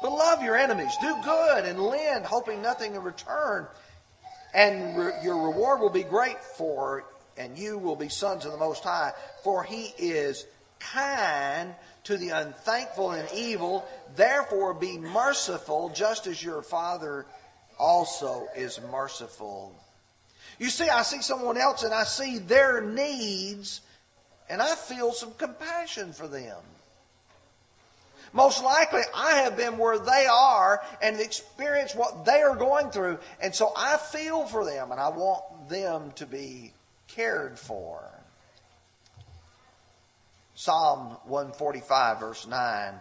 But 0.01 0.11
love 0.11 0.43
your 0.43 0.55
enemies, 0.55 0.97
do 0.97 1.15
good 1.17 1.65
and 1.65 1.79
lend, 1.79 2.25
hoping 2.25 2.61
nothing 2.61 2.95
in 2.95 3.03
return, 3.03 3.67
and 4.53 4.95
re- 4.95 5.13
your 5.21 5.37
reward 5.37 5.81
will 5.81 5.89
be 5.89 6.03
great 6.03 6.41
for 6.43 7.05
and 7.37 7.57
you 7.57 7.77
will 7.77 7.97
be 7.97 8.07
sons 8.07 8.45
of 8.45 8.53
the 8.53 8.57
most 8.57 8.83
high, 8.83 9.11
for 9.43 9.63
he 9.63 9.93
is 9.97 10.45
kind 10.79 11.75
to 12.05 12.17
the 12.17 12.29
unthankful 12.29 13.11
and 13.11 13.27
evil. 13.33 13.85
Therefore, 14.15 14.73
be 14.73 14.97
merciful, 14.97 15.89
just 15.89 16.27
as 16.27 16.41
your 16.41 16.61
Father 16.61 17.25
also 17.77 18.47
is 18.55 18.79
merciful. 18.91 19.75
You 20.57 20.69
see, 20.69 20.87
I 20.87 21.01
see 21.01 21.21
someone 21.21 21.57
else 21.57 21.83
and 21.83 21.93
I 21.93 22.03
see 22.03 22.37
their 22.37 22.81
needs, 22.81 23.81
and 24.49 24.61
I 24.61 24.75
feel 24.75 25.11
some 25.11 25.33
compassion 25.33 26.13
for 26.13 26.27
them. 26.27 26.57
Most 28.33 28.63
likely, 28.63 29.01
I 29.15 29.37
have 29.37 29.55
been 29.55 29.77
where 29.77 29.97
they 29.97 30.27
are 30.29 30.81
and 31.01 31.19
experienced 31.19 31.95
what 31.95 32.25
they 32.25 32.41
are 32.41 32.55
going 32.55 32.91
through, 32.91 33.19
and 33.41 33.55
so 33.55 33.71
I 33.75 33.97
feel 33.97 34.45
for 34.45 34.65
them 34.65 34.91
and 34.91 34.99
I 34.99 35.09
want 35.09 35.69
them 35.69 36.11
to 36.15 36.25
be 36.25 36.73
cared 37.07 37.57
for. 37.57 38.14
Psalm 40.55 41.17
145, 41.25 42.19
verse 42.19 42.47
9. 42.47 42.93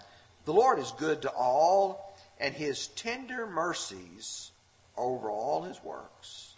The 0.44 0.52
Lord 0.52 0.80
is 0.80 0.90
good 0.92 1.22
to 1.22 1.30
all, 1.30 2.16
and 2.38 2.54
his 2.54 2.88
tender 2.88 3.46
mercies 3.46 4.50
over 4.96 5.30
all 5.30 5.62
his 5.62 5.82
works. 5.82 6.54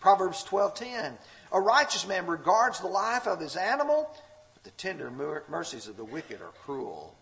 Proverbs 0.00 0.42
12:10. 0.44 1.18
A 1.52 1.60
righteous 1.60 2.06
man 2.06 2.26
regards 2.26 2.80
the 2.80 2.88
life 2.88 3.28
of 3.28 3.38
his 3.38 3.56
animal, 3.56 4.10
but 4.54 4.64
the 4.64 4.70
tender 4.70 5.10
mercies 5.10 5.86
of 5.86 5.96
the 5.96 6.04
wicked 6.04 6.40
are 6.40 6.52
cruel. 6.64 7.14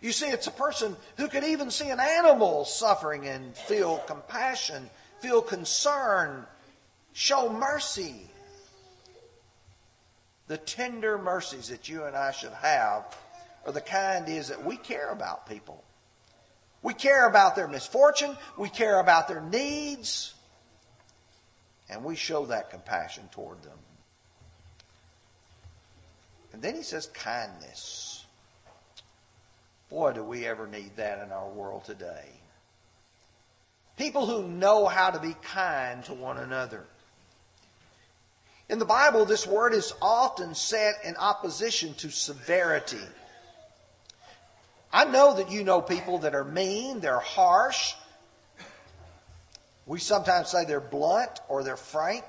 You 0.00 0.12
see, 0.12 0.28
it's 0.28 0.46
a 0.46 0.52
person 0.52 0.96
who 1.16 1.28
could 1.28 1.44
even 1.44 1.70
see 1.70 1.90
an 1.90 2.00
animal 2.00 2.64
suffering 2.64 3.28
and 3.28 3.56
feel 3.56 3.98
compassion, 3.98 4.88
feel 5.20 5.42
concern, 5.42 6.46
show 7.12 7.48
mercy 7.50 8.30
the 10.48 10.56
tender 10.56 11.18
mercies 11.18 11.68
that 11.68 11.88
you 11.88 12.04
and 12.04 12.16
I 12.16 12.32
should 12.32 12.52
have 12.52 13.16
are 13.66 13.72
the 13.72 13.80
kind 13.80 14.28
is 14.28 14.48
that 14.48 14.64
we 14.64 14.76
care 14.76 15.10
about 15.10 15.46
people. 15.46 15.84
We 16.82 16.94
care 16.94 17.28
about 17.28 17.54
their 17.54 17.68
misfortune. 17.68 18.36
We 18.56 18.68
care 18.70 18.98
about 18.98 19.28
their 19.28 19.42
needs. 19.42 20.34
And 21.90 22.02
we 22.02 22.16
show 22.16 22.46
that 22.46 22.70
compassion 22.70 23.28
toward 23.30 23.62
them. 23.62 23.78
And 26.52 26.62
then 26.62 26.74
he 26.74 26.82
says 26.82 27.06
kindness. 27.06 28.24
Boy, 29.90 30.12
do 30.12 30.22
we 30.22 30.46
ever 30.46 30.66
need 30.66 30.96
that 30.96 31.22
in 31.22 31.30
our 31.30 31.48
world 31.48 31.84
today. 31.84 32.40
People 33.96 34.26
who 34.26 34.46
know 34.46 34.86
how 34.86 35.10
to 35.10 35.18
be 35.18 35.34
kind 35.42 36.04
to 36.04 36.14
one 36.14 36.38
another. 36.38 36.86
In 38.68 38.78
the 38.78 38.84
Bible, 38.84 39.24
this 39.24 39.46
word 39.46 39.72
is 39.72 39.94
often 40.02 40.54
set 40.54 40.96
in 41.04 41.16
opposition 41.16 41.94
to 41.94 42.10
severity. 42.10 42.98
I 44.92 45.04
know 45.04 45.34
that 45.34 45.50
you 45.50 45.64
know 45.64 45.80
people 45.80 46.18
that 46.20 46.34
are 46.34 46.44
mean, 46.44 47.00
they're 47.00 47.18
harsh. 47.18 47.94
We 49.86 49.98
sometimes 49.98 50.50
say 50.50 50.66
they're 50.66 50.80
blunt 50.80 51.40
or 51.48 51.62
they're 51.62 51.76
frank. 51.76 52.24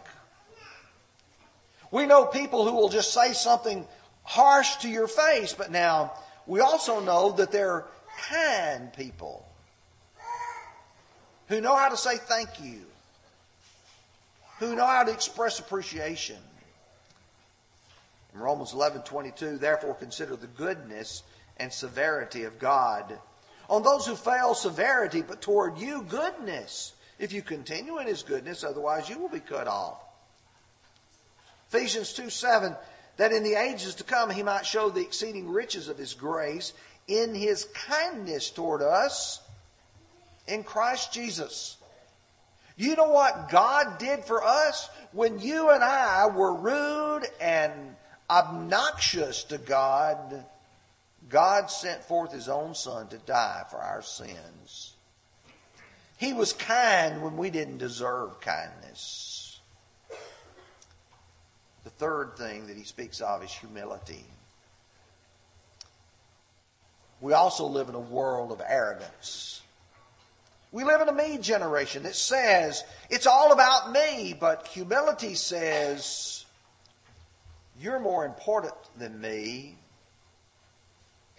We 1.92 2.06
know 2.06 2.26
people 2.26 2.66
who 2.66 2.74
will 2.74 2.90
just 2.90 3.14
say 3.14 3.34
something 3.34 3.86
harsh 4.24 4.78
to 4.78 4.90
your 4.90 5.08
face, 5.08 5.54
but 5.54 5.72
now 5.72 6.14
we 6.46 6.62
also 6.62 7.00
know 7.02 7.32
that 7.34 7.52
they're 7.52 7.86
kind 8.30 8.94
people 8.94 9.46
who 11.48 11.60
know 11.60 11.76
how 11.76 11.90
to 11.90 11.98
say 11.98 12.18
thank 12.18 12.62
you, 12.62 12.86
who 14.60 14.76
know 14.76 14.86
how 14.86 15.04
to 15.04 15.12
express 15.12 15.60
appreciation. 15.60 16.38
In 18.34 18.40
Romans 18.40 18.74
11 18.74 19.02
22, 19.02 19.58
therefore 19.58 19.96
consider 19.96 20.36
the 20.36 20.48
goodness 20.48 21.24
and 21.58 21.72
severity 21.72 22.44
of 22.44 22.60
God. 22.60 23.18
On 23.70 23.84
those 23.84 24.06
who 24.06 24.16
fail, 24.16 24.54
severity, 24.54 25.22
but 25.22 25.42
toward 25.42 25.78
you, 25.78 26.04
goodness. 26.04 26.94
If 27.18 27.34
you 27.34 27.42
continue 27.42 28.00
in 28.00 28.08
his 28.08 28.24
goodness, 28.24 28.64
otherwise 28.64 29.10
you 29.10 29.20
will 29.20 29.30
be 29.30 29.42
cut 29.42 29.68
off. 29.68 30.02
Ephesians 31.70 32.14
2 32.14 32.30
7, 32.30 32.76
that 33.18 33.32
in 33.32 33.44
the 33.44 33.56
ages 33.56 33.96
to 33.96 34.04
come 34.04 34.30
he 34.30 34.44
might 34.44 34.66
show 34.66 34.90
the 34.90 35.02
exceeding 35.02 35.50
riches 35.50 35.88
of 35.88 35.98
his 35.98 36.14
grace 36.14 36.74
in 37.08 37.36
his 37.36 37.66
kindness 37.74 38.50
toward 38.50 38.82
us 38.82 39.42
in 40.48 40.64
Christ 40.64 41.12
Jesus. 41.12 41.78
You 42.80 42.96
know 42.96 43.10
what 43.10 43.50
God 43.50 43.98
did 43.98 44.24
for 44.24 44.42
us? 44.42 44.90
When 45.12 45.40
you 45.40 45.70
and 45.70 45.84
I 45.84 46.28
were 46.28 46.54
rude 46.54 47.28
and 47.42 47.74
obnoxious 48.30 49.44
to 49.46 49.58
God, 49.58 50.46
God 51.28 51.70
sent 51.70 52.06
forth 52.06 52.32
his 52.32 52.48
own 52.48 52.74
son 52.74 53.10
to 53.10 53.18
die 53.18 53.64
for 53.70 53.80
our 53.80 54.02
sins. 54.02 54.94
He 56.16 56.32
was 56.32 56.54
kind 56.54 57.22
when 57.22 57.36
we 57.36 57.50
didn't 57.50 57.80
deserve 57.80 58.40
kindness. 58.40 59.60
The 61.84 61.90
third 61.90 62.38
thing 62.38 62.68
that 62.68 62.78
he 62.78 62.84
speaks 62.84 63.20
of 63.20 63.44
is 63.44 63.52
humility. 63.52 64.24
We 67.20 67.34
also 67.34 67.66
live 67.66 67.90
in 67.90 67.96
a 67.96 68.00
world 68.00 68.54
of 68.54 68.62
arrogance. 68.66 69.64
We 70.72 70.84
live 70.84 71.02
in 71.02 71.10
a 71.10 71.14
me 71.14 71.38
generation 71.40 72.04
that 72.04 72.16
says 72.16 72.84
it's 73.10 73.26
all 73.26 73.52
about 73.52 73.92
me, 73.92 74.36
but 74.40 74.68
humility 74.68 75.34
says 75.34 76.46
you're 77.80 78.00
more 78.00 78.26
important 78.26 78.76
than 78.98 79.20
me. 79.20 79.76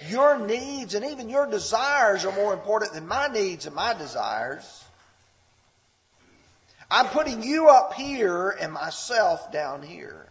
Your 0.08 0.38
needs 0.38 0.94
and 0.94 1.04
even 1.04 1.28
your 1.28 1.46
desires 1.46 2.24
are 2.24 2.34
more 2.34 2.54
important 2.54 2.94
than 2.94 3.06
my 3.06 3.28
needs 3.28 3.66
and 3.66 3.74
my 3.74 3.92
desires. 3.92 4.84
I'm 6.90 7.06
putting 7.06 7.42
you 7.42 7.68
up 7.68 7.94
here 7.94 8.50
and 8.50 8.72
myself 8.72 9.52
down 9.52 9.82
here. 9.82 10.26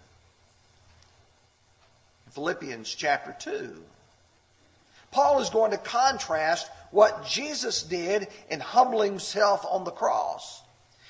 Philippians 2.31 2.93
chapter 2.93 3.35
2. 3.39 3.75
Paul 5.11 5.39
is 5.41 5.49
going 5.49 5.71
to 5.71 5.77
contrast 5.77 6.69
what 6.91 7.25
Jesus 7.25 7.83
did 7.83 8.27
in 8.49 8.59
humbling 8.59 9.11
himself 9.11 9.65
on 9.69 9.83
the 9.83 9.91
cross. 9.91 10.63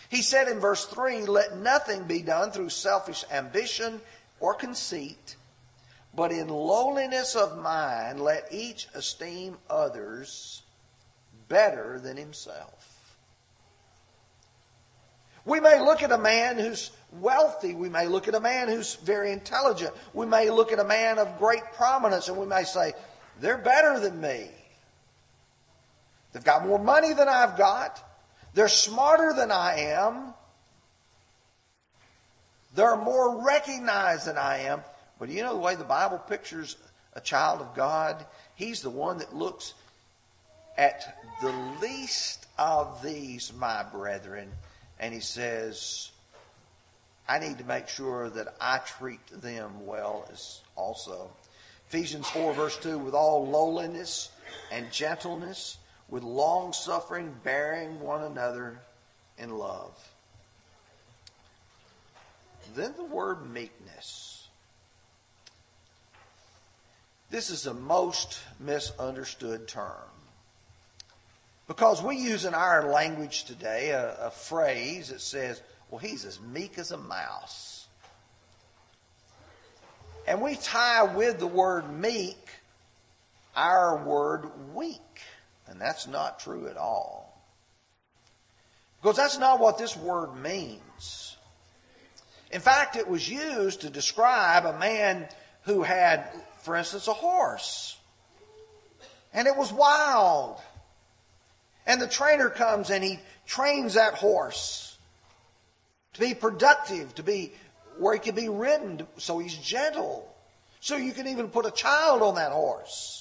He 0.10 0.22
said 0.22 0.48
in 0.48 0.60
verse 0.60 0.86
3 0.86 1.26
Let 1.26 1.58
nothing 1.58 2.04
be 2.04 2.22
done 2.22 2.52
through 2.52 2.70
selfish 2.70 3.24
ambition 3.32 4.02
or 4.40 4.54
conceit, 4.54 5.36
but 6.16 6.32
in 6.32 6.48
lowliness 6.48 7.36
of 7.36 7.62
mind 7.62 8.20
let 8.22 8.48
each 8.52 8.88
esteem 8.94 9.58
others 9.70 10.64
better 11.48 12.00
than 12.00 12.18
himself. 12.18 12.90
We 15.46 15.60
may 15.60 15.80
look 15.80 16.04
at 16.04 16.12
a 16.12 16.18
man 16.18 16.58
who's 16.60 16.92
wealthy. 17.12 17.74
We 17.74 17.90
may 17.90 18.06
look 18.06 18.28
at 18.28 18.36
a 18.36 18.40
man 18.40 18.68
who's 18.68 18.96
very 18.96 19.32
intelligent. 19.32 19.94
We 20.14 20.26
may 20.26 20.50
look 20.50 20.72
at 20.72 20.80
a 20.80 20.84
man 20.84 21.18
of 21.18 21.40
great 21.40 21.64
prominence 21.74 22.28
and 22.28 22.38
we 22.38 22.46
may 22.46 22.64
say, 22.64 22.94
they're 23.40 23.58
better 23.58 24.00
than 24.00 24.22
me. 24.22 24.50
They've 26.32 26.44
got 26.44 26.66
more 26.66 26.80
money 26.80 27.14
than 27.14 27.28
I've 27.28 27.58
got. 27.58 28.04
They're 28.54 28.68
smarter 28.68 29.34
than 29.34 29.52
I 29.52 29.80
am. 29.80 30.34
They're 32.76 32.98
more 32.98 33.46
recognized 33.46 34.28
than 34.28 34.38
I 34.38 34.60
am. 34.60 34.82
But 35.20 35.30
you 35.30 35.42
know 35.44 35.54
the 35.54 35.60
way 35.60 35.76
the 35.76 35.84
Bible 35.84 36.18
pictures 36.18 36.78
a 37.14 37.22
child 37.22 37.62
of 37.62 37.76
God? 37.76 38.26
He's 38.56 38.82
the 38.82 38.90
one 38.90 39.18
that 39.20 39.36
looks 39.36 39.74
at 40.78 41.20
the 41.42 41.52
least 41.82 42.46
of 42.58 43.04
these, 43.04 43.52
my 43.54 43.84
brethren, 43.84 44.50
and 45.00 45.14
he 45.14 45.20
says, 45.20 46.12
I 47.28 47.40
need 47.40 47.58
to 47.58 47.66
make 47.66 47.88
sure 47.88 48.30
that 48.30 48.56
I 48.62 48.80
treat 48.80 49.26
them 49.42 49.86
well 49.86 50.28
as 50.32 50.62
also. 50.76 51.30
Ephesians 51.90 52.30
4, 52.30 52.54
verse 52.54 52.78
2 52.78 52.98
with 52.98 53.14
all 53.14 53.48
lowliness 53.48 54.30
and 54.72 54.92
gentleness, 54.92 55.78
with 56.10 56.24
long 56.24 56.74
suffering, 56.74 57.36
bearing 57.44 58.00
one 58.00 58.24
another 58.24 58.80
in 59.38 59.52
love. 59.52 59.96
Then 62.76 62.94
the 62.98 63.04
word 63.04 63.52
meekness. 63.52 64.48
This 67.30 67.50
is 67.50 67.66
a 67.68 67.74
most 67.74 68.40
misunderstood 68.60 69.68
term. 69.68 70.10
Because 71.68 72.02
we 72.02 72.18
use 72.18 72.46
in 72.46 72.56
our 72.56 72.92
language 72.92 73.44
today 73.44 73.92
a, 73.92 74.28
a 74.28 74.32
phrase 74.32 75.10
that 75.10 75.22
says, 75.22 75.62
well, 75.92 76.00
he's 76.00 76.26
as 76.26 76.40
meek 76.42 76.80
as 76.80 76.92
a 76.92 76.98
mouse. 76.98 77.88
And 80.28 80.42
we 80.42 80.56
tie 80.56 81.04
with 81.04 81.40
the 81.40 81.48
word 81.48 81.92
meek 81.92 82.38
our 83.56 84.04
word 84.04 84.50
weak. 84.74 85.00
And 85.70 85.80
that's 85.80 86.08
not 86.08 86.40
true 86.40 86.68
at 86.68 86.78
all. 86.78 87.42
Because 89.02 89.16
that's 89.16 89.38
not 89.38 89.60
what 89.60 89.78
this 89.78 89.96
word 89.96 90.36
means. 90.36 91.38
In 92.52 92.62
fact, 92.62 92.96
it 92.96 93.08
was 93.08 93.30
used 93.30 93.82
to 93.82 93.90
describe 93.90 94.66
a 94.66 94.78
man 94.78 95.28
who 95.64 95.84
had, 95.84 96.26
for 96.64 96.76
instance, 96.76 97.08
a 97.08 97.14
horse. 97.14 97.98
And 99.34 99.48
it 99.48 99.56
was 99.56 99.72
wild. 99.72 100.60
And 101.86 102.02
the 102.02 102.08
trainer 102.08 102.50
comes 102.50 102.90
and 102.90 103.04
he 103.04 103.20
trains 103.46 103.94
that 103.94 104.16
horse 104.16 104.98
to 106.14 106.20
be 106.20 106.34
productive, 106.34 107.14
to 107.16 107.24
be 107.24 107.54
where 108.00 108.14
he 108.14 108.20
can 108.20 108.36
be 108.36 108.50
ridden 108.50 109.06
so 109.18 109.40
he's 109.40 109.56
gentle. 109.56 110.26
So 110.82 110.96
you 110.96 111.12
can 111.12 111.28
even 111.28 111.50
put 111.50 111.66
a 111.66 111.72
child 111.72 112.22
on 112.22 112.36
that 112.36 112.52
horse. 112.52 113.19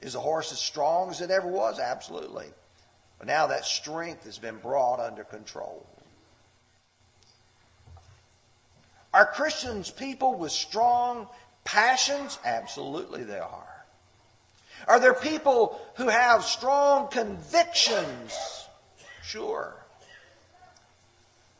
Is 0.00 0.14
the 0.14 0.20
horse 0.20 0.52
as 0.52 0.58
strong 0.58 1.10
as 1.10 1.20
it 1.20 1.30
ever 1.30 1.48
was? 1.48 1.78
Absolutely. 1.78 2.46
But 3.18 3.26
now 3.26 3.48
that 3.48 3.64
strength 3.64 4.24
has 4.24 4.38
been 4.38 4.56
brought 4.56 4.98
under 4.98 5.24
control. 5.24 5.86
Are 9.12 9.26
Christians 9.26 9.90
people 9.90 10.34
with 10.36 10.52
strong 10.52 11.28
passions? 11.64 12.38
Absolutely 12.44 13.24
they 13.24 13.38
are. 13.38 13.84
Are 14.86 15.00
there 15.00 15.14
people 15.14 15.80
who 15.96 16.08
have 16.08 16.44
strong 16.44 17.08
convictions? 17.08 18.66
Sure. 19.22 19.74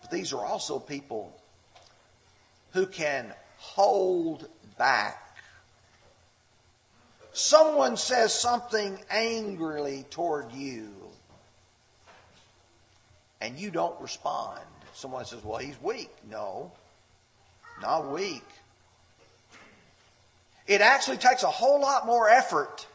But 0.00 0.10
these 0.10 0.32
are 0.32 0.44
also 0.44 0.78
people 0.78 1.36
who 2.72 2.86
can 2.86 3.32
hold 3.58 4.48
back. 4.78 5.29
Someone 7.32 7.96
says 7.96 8.34
something 8.34 8.98
angrily 9.10 10.04
toward 10.10 10.52
you, 10.52 10.92
and 13.40 13.58
you 13.58 13.70
don't 13.70 13.98
respond. 14.00 14.60
Someone 14.94 15.24
says, 15.24 15.42
Well, 15.44 15.58
he's 15.58 15.80
weak. 15.80 16.10
No, 16.28 16.72
not 17.80 18.10
weak. 18.10 18.44
It 20.66 20.80
actually 20.80 21.16
takes 21.16 21.42
a 21.42 21.50
whole 21.50 21.80
lot 21.80 22.06
more 22.06 22.28
effort 22.28 22.86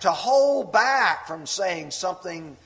to 0.00 0.10
hold 0.10 0.72
back 0.72 1.26
from 1.26 1.46
saying 1.46 1.90
something 1.90 2.56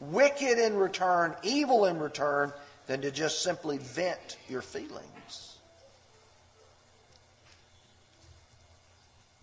wicked 0.00 0.58
in 0.58 0.76
return, 0.76 1.34
evil 1.42 1.84
in 1.84 1.98
return, 1.98 2.52
than 2.86 3.02
to 3.02 3.10
just 3.10 3.42
simply 3.42 3.78
vent 3.78 4.36
your 4.48 4.62
feelings. 4.62 5.11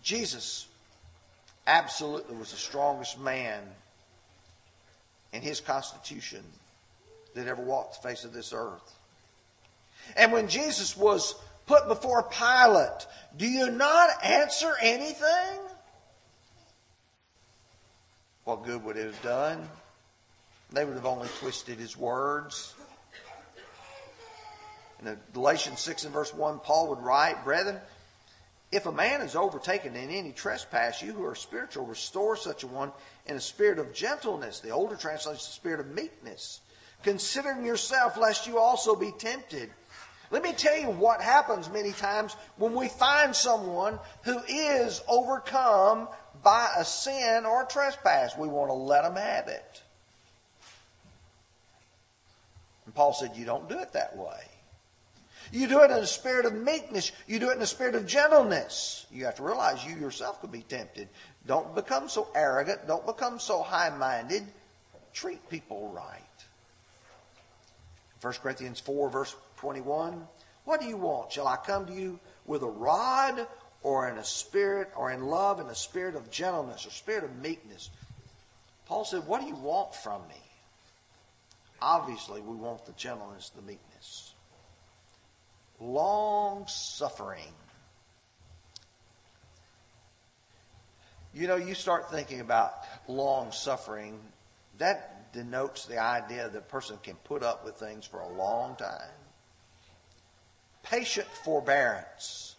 Jesus 0.02 0.66
absolutely 1.66 2.36
was 2.36 2.50
the 2.50 2.56
strongest 2.56 3.18
man 3.20 3.62
in 5.32 5.42
his 5.42 5.60
constitution 5.60 6.42
that 7.34 7.46
ever 7.46 7.62
walked 7.62 8.02
the 8.02 8.08
face 8.08 8.24
of 8.24 8.32
this 8.32 8.52
earth. 8.52 8.96
And 10.16 10.32
when 10.32 10.48
Jesus 10.48 10.96
was 10.96 11.34
put 11.66 11.86
before 11.86 12.24
Pilate, 12.24 13.06
do 13.36 13.46
you 13.46 13.70
not 13.70 14.24
answer 14.24 14.72
anything? 14.80 15.60
what 18.50 18.64
good 18.64 18.82
would 18.82 18.96
it 18.96 19.06
have 19.06 19.22
done? 19.22 19.68
They 20.72 20.84
would 20.84 20.94
have 20.94 21.06
only 21.06 21.28
twisted 21.38 21.78
his 21.78 21.96
words. 21.96 22.74
In 25.00 25.16
Galatians 25.32 25.78
6 25.78 26.04
and 26.04 26.12
verse 26.12 26.34
1, 26.34 26.58
Paul 26.58 26.88
would 26.88 26.98
write, 26.98 27.44
Brethren, 27.44 27.78
if 28.72 28.86
a 28.86 28.92
man 28.92 29.20
is 29.20 29.34
overtaken 29.34 29.96
in 29.96 30.10
any 30.10 30.32
trespass, 30.32 31.02
you 31.02 31.12
who 31.12 31.24
are 31.24 31.34
spiritual, 31.34 31.86
restore 31.86 32.36
such 32.36 32.62
a 32.62 32.68
one 32.68 32.92
in 33.26 33.36
a 33.36 33.40
spirit 33.40 33.78
of 33.78 33.92
gentleness. 33.92 34.60
The 34.60 34.70
older 34.70 34.94
translation, 34.94 35.38
the 35.38 35.52
spirit 35.52 35.80
of 35.80 35.88
meekness. 35.88 36.60
Considering 37.02 37.64
yourself, 37.64 38.16
lest 38.16 38.46
you 38.46 38.58
also 38.58 38.94
be 38.94 39.12
tempted. 39.18 39.70
Let 40.30 40.44
me 40.44 40.52
tell 40.52 40.78
you 40.78 40.90
what 40.90 41.20
happens 41.20 41.68
many 41.68 41.90
times 41.90 42.36
when 42.56 42.74
we 42.74 42.88
find 42.88 43.34
someone 43.34 43.98
who 44.22 44.38
is 44.48 45.02
overcome 45.08 46.08
by 46.44 46.68
a 46.78 46.84
sin 46.84 47.44
or 47.46 47.64
a 47.64 47.66
trespass. 47.66 48.36
We 48.38 48.46
want 48.46 48.68
to 48.70 48.74
let 48.74 49.02
them 49.02 49.16
have 49.16 49.48
it. 49.48 49.82
And 52.86 52.94
Paul 52.94 53.12
said, 53.12 53.32
You 53.34 53.44
don't 53.44 53.68
do 53.68 53.78
it 53.78 53.92
that 53.94 54.16
way. 54.16 54.49
You 55.52 55.66
do 55.66 55.80
it 55.82 55.90
in 55.90 55.98
a 55.98 56.06
spirit 56.06 56.46
of 56.46 56.54
meekness. 56.54 57.10
You 57.26 57.40
do 57.40 57.50
it 57.50 57.56
in 57.56 57.62
a 57.62 57.66
spirit 57.66 57.94
of 57.94 58.06
gentleness. 58.06 59.06
You 59.10 59.24
have 59.24 59.36
to 59.36 59.42
realize 59.42 59.84
you 59.84 59.96
yourself 59.96 60.40
could 60.40 60.52
be 60.52 60.62
tempted. 60.62 61.08
Don't 61.46 61.74
become 61.74 62.08
so 62.08 62.28
arrogant. 62.34 62.86
Don't 62.86 63.04
become 63.04 63.40
so 63.40 63.62
high 63.62 63.90
minded. 63.90 64.44
Treat 65.12 65.48
people 65.50 65.90
right. 65.92 66.20
1 68.20 68.32
Corinthians 68.34 68.78
4, 68.78 69.10
verse 69.10 69.34
21. 69.56 70.26
What 70.64 70.80
do 70.80 70.86
you 70.86 70.96
want? 70.96 71.32
Shall 71.32 71.48
I 71.48 71.56
come 71.56 71.86
to 71.86 71.92
you 71.92 72.20
with 72.46 72.62
a 72.62 72.68
rod 72.68 73.46
or 73.82 74.08
in 74.08 74.18
a 74.18 74.24
spirit 74.24 74.90
or 74.94 75.10
in 75.10 75.26
love 75.26 75.58
in 75.58 75.66
a 75.66 75.74
spirit 75.74 76.14
of 76.14 76.30
gentleness 76.30 76.86
or 76.86 76.90
spirit 76.90 77.24
of 77.24 77.34
meekness? 77.36 77.90
Paul 78.86 79.04
said, 79.04 79.26
What 79.26 79.40
do 79.40 79.48
you 79.48 79.56
want 79.56 79.94
from 79.94 80.22
me? 80.28 80.42
Obviously, 81.82 82.40
we 82.40 82.54
want 82.54 82.84
the 82.84 82.92
gentleness, 82.92 83.50
the 83.56 83.62
meekness 83.62 84.29
long 85.80 86.66
suffering. 86.66 87.52
You 91.32 91.46
know, 91.46 91.56
you 91.56 91.74
start 91.74 92.10
thinking 92.10 92.40
about 92.40 92.72
long 93.08 93.52
suffering, 93.52 94.18
that 94.78 95.32
denotes 95.32 95.86
the 95.86 95.98
idea 95.98 96.48
that 96.48 96.58
a 96.58 96.62
person 96.62 96.98
can 97.02 97.14
put 97.24 97.42
up 97.42 97.64
with 97.64 97.76
things 97.76 98.04
for 98.04 98.20
a 98.20 98.28
long 98.28 98.76
time. 98.76 99.10
Patient 100.82 101.28
forbearance. 101.44 102.56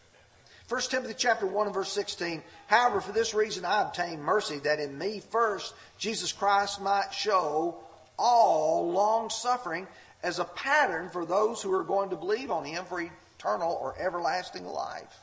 1 0.69 0.81
Timothy 0.83 1.15
chapter 1.17 1.45
1 1.45 1.67
and 1.67 1.73
verse 1.73 1.91
16. 1.91 2.41
However, 2.67 3.01
for 3.01 3.11
this 3.11 3.33
reason 3.33 3.65
I 3.65 3.81
obtained 3.81 4.23
mercy, 4.23 4.59
that 4.59 4.79
in 4.79 4.97
me 4.97 5.19
first 5.19 5.73
Jesus 5.97 6.31
Christ 6.31 6.81
might 6.81 7.13
show 7.13 7.75
all 8.17 8.89
long 8.89 9.29
suffering 9.29 9.85
as 10.23 10.39
a 10.39 10.45
pattern 10.45 11.09
for 11.09 11.25
those 11.25 11.61
who 11.61 11.73
are 11.73 11.83
going 11.83 12.09
to 12.09 12.15
believe 12.15 12.51
on 12.51 12.65
him 12.65 12.85
for 12.85 13.01
eternal 13.01 13.77
or 13.81 13.95
everlasting 13.99 14.65
life. 14.65 15.19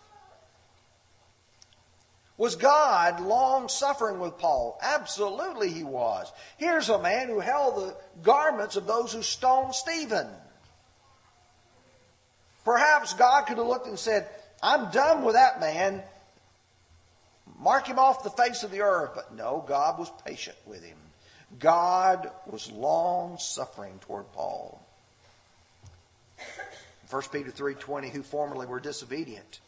Was 2.37 2.55
God 2.55 3.21
long 3.21 3.69
suffering 3.69 4.21
with 4.21 4.39
Paul? 4.39 4.79
Absolutely 4.81 5.71
he 5.71 5.83
was. 5.83 6.31
Here's 6.57 6.89
a 6.89 7.03
man 7.03 7.27
who 7.27 7.41
held 7.41 7.77
the 7.77 7.97
garments 8.23 8.77
of 8.77 8.87
those 8.87 9.13
who 9.13 9.23
stoned 9.23 9.75
Stephen. 9.75 10.29
Perhaps 12.65 13.15
God 13.15 13.47
could 13.47 13.59
have 13.59 13.67
looked 13.67 13.89
and 13.89 13.99
said, 13.99 14.29
I'm 14.63 14.91
done 14.93 15.25
with 15.25 15.35
that 15.35 15.59
man. 15.59 16.03
Mark 17.59 17.89
him 17.89 17.99
off 17.99 18.23
the 18.23 18.31
face 18.31 18.63
of 18.63 18.71
the 18.71 18.83
earth. 18.83 19.13
But 19.17 19.35
no, 19.35 19.65
God 19.67 19.99
was 19.99 20.11
patient 20.25 20.57
with 20.65 20.85
him. 20.85 20.99
God 21.59 22.31
was 22.47 22.71
long 22.71 23.39
suffering 23.39 23.99
toward 24.01 24.31
Paul. 24.33 24.81
1 27.11 27.23
Peter 27.33 27.51
3:20 27.51 28.11
who 28.11 28.23
formerly 28.23 28.67
were 28.67 28.81
disobedient 28.81 29.61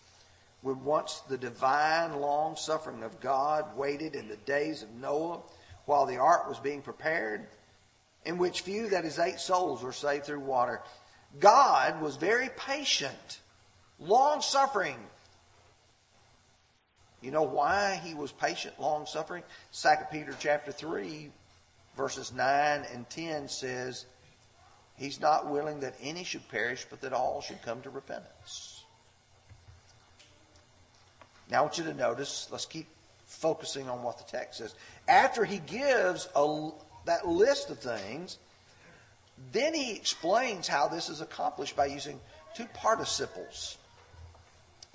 when 0.63 0.85
once 0.85 1.21
the 1.21 1.39
divine 1.39 2.21
long 2.21 2.55
suffering 2.57 3.03
of 3.03 3.21
God 3.21 3.77
waited 3.77 4.15
in 4.15 4.29
the 4.29 4.37
days 4.37 4.83
of 4.83 4.91
Noah 4.91 5.41
while 5.87 6.07
the 6.07 6.19
ark 6.19 6.49
was 6.49 6.59
being 6.59 6.83
prepared 6.83 7.47
in 8.25 8.37
which 8.37 8.61
few 8.61 8.91
that 8.91 9.05
is 9.07 9.19
eight 9.19 9.41
souls 9.41 9.83
were 9.83 9.93
saved 9.93 10.27
through 10.27 10.41
water 10.41 10.83
God 11.39 12.01
was 12.01 12.17
very 12.17 12.51
patient 12.57 13.41
long 13.99 14.43
suffering 14.43 14.97
you 17.23 17.31
know 17.31 17.43
why 17.43 18.01
he 18.05 18.15
was 18.15 18.33
patient 18.33 18.79
long 18.79 19.07
suffering 19.07 19.43
2 19.73 19.89
Peter 20.11 20.35
chapter 20.39 20.73
3 20.73 21.31
verses 21.97 22.33
9 22.33 22.87
and 22.93 23.09
10 23.09 23.49
says 23.49 24.05
He's 25.01 25.19
not 25.19 25.49
willing 25.49 25.81
that 25.81 25.95
any 26.03 26.25
should 26.25 26.47
perish, 26.51 26.87
but 26.91 27.01
that 27.01 27.15
all 27.15 27.41
should 27.41 27.63
come 27.63 27.81
to 27.81 27.89
repentance. 27.89 28.85
Now 31.51 31.61
I 31.61 31.63
want 31.63 31.79
you 31.79 31.85
to 31.85 31.95
notice, 31.95 32.49
let's 32.53 32.67
keep 32.67 32.87
focusing 33.25 33.89
on 33.89 34.03
what 34.03 34.19
the 34.19 34.31
text 34.31 34.59
says. 34.59 34.75
After 35.09 35.47
he 35.47 35.57
gives 35.61 36.29
a, 36.37 36.69
that 37.07 37.27
list 37.27 37.71
of 37.71 37.79
things, 37.79 38.37
then 39.53 39.73
he 39.73 39.93
explains 39.93 40.69
how 40.69 40.87
this 40.87 41.09
is 41.09 41.23
accomplished 41.23 41.75
by 41.75 41.87
using 41.87 42.21
two 42.55 42.67
participles. 42.75 43.79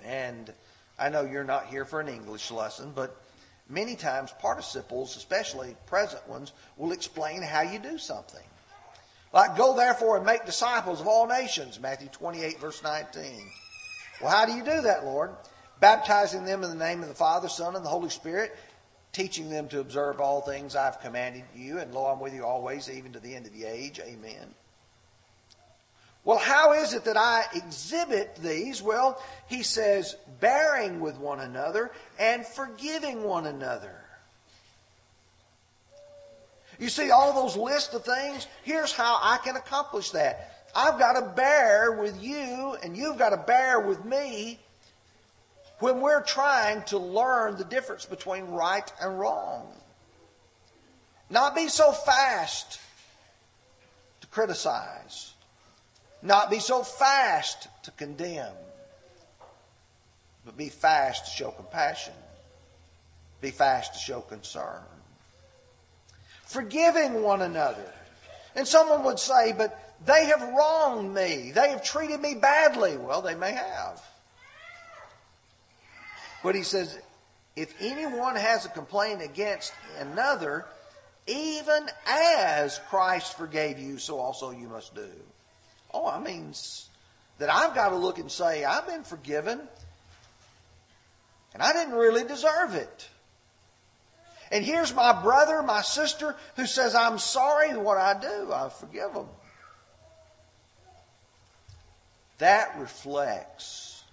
And 0.03 0.53
I 0.99 1.09
know 1.09 1.23
you're 1.23 1.43
not 1.43 1.65
here 1.65 1.83
for 1.83 1.99
an 1.99 2.09
English 2.09 2.51
lesson, 2.51 2.91
but 2.93 3.19
many 3.67 3.95
times 3.95 4.31
participles, 4.37 5.17
especially 5.17 5.75
present 5.87 6.29
ones, 6.29 6.51
will 6.77 6.91
explain 6.91 7.41
how 7.41 7.61
you 7.61 7.79
do 7.79 7.97
something. 7.97 8.43
Like, 9.35 9.57
go 9.57 9.75
therefore 9.75 10.15
and 10.15 10.25
make 10.25 10.45
disciples 10.45 11.01
of 11.01 11.07
all 11.07 11.27
nations, 11.27 11.77
Matthew 11.77 12.07
28, 12.07 12.57
verse 12.57 12.81
19. 12.81 13.51
Well, 14.21 14.31
how 14.31 14.45
do 14.45 14.53
you 14.53 14.63
do 14.63 14.83
that, 14.83 15.03
Lord? 15.03 15.31
Baptizing 15.81 16.45
them 16.45 16.63
in 16.63 16.69
the 16.69 16.85
name 16.85 17.01
of 17.01 17.09
the 17.09 17.15
Father, 17.15 17.49
Son, 17.49 17.75
and 17.75 17.83
the 17.83 17.89
Holy 17.89 18.07
Spirit, 18.07 18.55
teaching 19.11 19.49
them 19.49 19.67
to 19.67 19.81
observe 19.81 20.21
all 20.21 20.39
things 20.39 20.73
I've 20.73 21.01
commanded 21.01 21.43
you, 21.53 21.79
and 21.79 21.93
lo, 21.93 22.05
I'm 22.05 22.21
with 22.21 22.33
you 22.33 22.45
always, 22.45 22.89
even 22.89 23.11
to 23.11 23.19
the 23.19 23.35
end 23.35 23.45
of 23.45 23.51
the 23.51 23.65
age. 23.65 23.99
Amen. 23.99 24.55
Well, 26.23 26.37
how 26.37 26.71
is 26.71 26.93
it 26.93 27.03
that 27.03 27.17
I 27.17 27.43
exhibit 27.53 28.37
these? 28.37 28.81
Well, 28.81 29.21
he 29.47 29.63
says, 29.63 30.15
bearing 30.39 31.01
with 31.01 31.17
one 31.17 31.41
another 31.41 31.91
and 32.17 32.47
forgiving 32.47 33.23
one 33.23 33.47
another. 33.47 34.04
You 36.79 36.89
see 36.89 37.11
all 37.11 37.33
those 37.33 37.55
lists 37.55 37.93
of 37.93 38.03
things? 38.03 38.47
Here's 38.63 38.91
how 38.91 39.19
I 39.21 39.37
can 39.37 39.55
accomplish 39.55 40.11
that. 40.11 40.51
I've 40.75 40.99
got 40.99 41.13
to 41.13 41.33
bear 41.35 41.93
with 41.93 42.21
you, 42.21 42.75
and 42.83 42.97
you've 42.97 43.17
got 43.17 43.29
to 43.29 43.37
bear 43.37 43.79
with 43.79 44.03
me 44.03 44.59
when 45.79 46.01
we're 46.01 46.23
trying 46.23 46.83
to 46.83 46.97
learn 46.97 47.57
the 47.57 47.63
difference 47.63 48.05
between 48.05 48.45
right 48.47 48.91
and 49.01 49.17
wrong. 49.17 49.67
Not 51.29 51.55
be 51.55 51.69
so 51.69 51.91
fast 51.91 52.79
to 54.21 54.27
criticize, 54.27 55.33
not 56.21 56.49
be 56.49 56.59
so 56.59 56.83
fast 56.83 57.67
to 57.83 57.91
condemn, 57.91 58.53
but 60.45 60.57
be 60.57 60.69
fast 60.69 61.25
to 61.25 61.31
show 61.31 61.51
compassion, 61.51 62.13
be 63.41 63.51
fast 63.51 63.93
to 63.93 63.99
show 63.99 64.21
concern 64.21 64.81
forgiving 66.45 67.21
one 67.21 67.41
another. 67.41 67.91
And 68.55 68.67
someone 68.67 69.03
would 69.03 69.19
say, 69.19 69.53
but 69.53 69.95
they 70.05 70.25
have 70.25 70.41
wronged 70.41 71.13
me. 71.13 71.51
They 71.51 71.69
have 71.69 71.83
treated 71.83 72.21
me 72.21 72.35
badly. 72.35 72.97
Well, 72.97 73.21
they 73.21 73.35
may 73.35 73.51
have. 73.51 74.01
But 76.43 76.55
he 76.55 76.63
says, 76.63 76.97
if 77.55 77.73
anyone 77.81 78.35
has 78.35 78.65
a 78.65 78.69
complaint 78.69 79.21
against 79.21 79.73
another, 79.99 80.65
even 81.27 81.89
as 82.05 82.79
Christ 82.89 83.37
forgave 83.37 83.79
you, 83.79 83.97
so 83.97 84.19
also 84.19 84.51
you 84.51 84.67
must 84.67 84.93
do. 84.93 85.09
Oh, 85.93 86.07
I 86.07 86.19
mean 86.19 86.53
that 87.39 87.49
I've 87.49 87.73
got 87.73 87.89
to 87.89 87.95
look 87.95 88.19
and 88.19 88.31
say, 88.31 88.63
I've 88.63 88.85
been 88.85 89.03
forgiven, 89.03 89.59
and 91.53 91.63
I 91.63 91.73
didn't 91.73 91.95
really 91.95 92.23
deserve 92.23 92.75
it. 92.75 93.09
And 94.51 94.63
here's 94.63 94.93
my 94.93 95.21
brother, 95.21 95.61
my 95.63 95.81
sister, 95.81 96.35
who 96.55 96.65
says, 96.65 96.95
I'm 96.95 97.19
sorry 97.19 97.75
what 97.75 97.97
I 97.97 98.19
do. 98.19 98.51
I 98.51 98.69
forgive 98.69 99.13
them. 99.13 99.27
That 102.37 102.77
reflects 102.77 104.03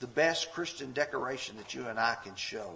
the 0.00 0.06
best 0.06 0.52
Christian 0.52 0.92
decoration 0.92 1.56
that 1.56 1.74
you 1.74 1.86
and 1.88 1.98
I 1.98 2.16
can 2.22 2.34
show. 2.36 2.72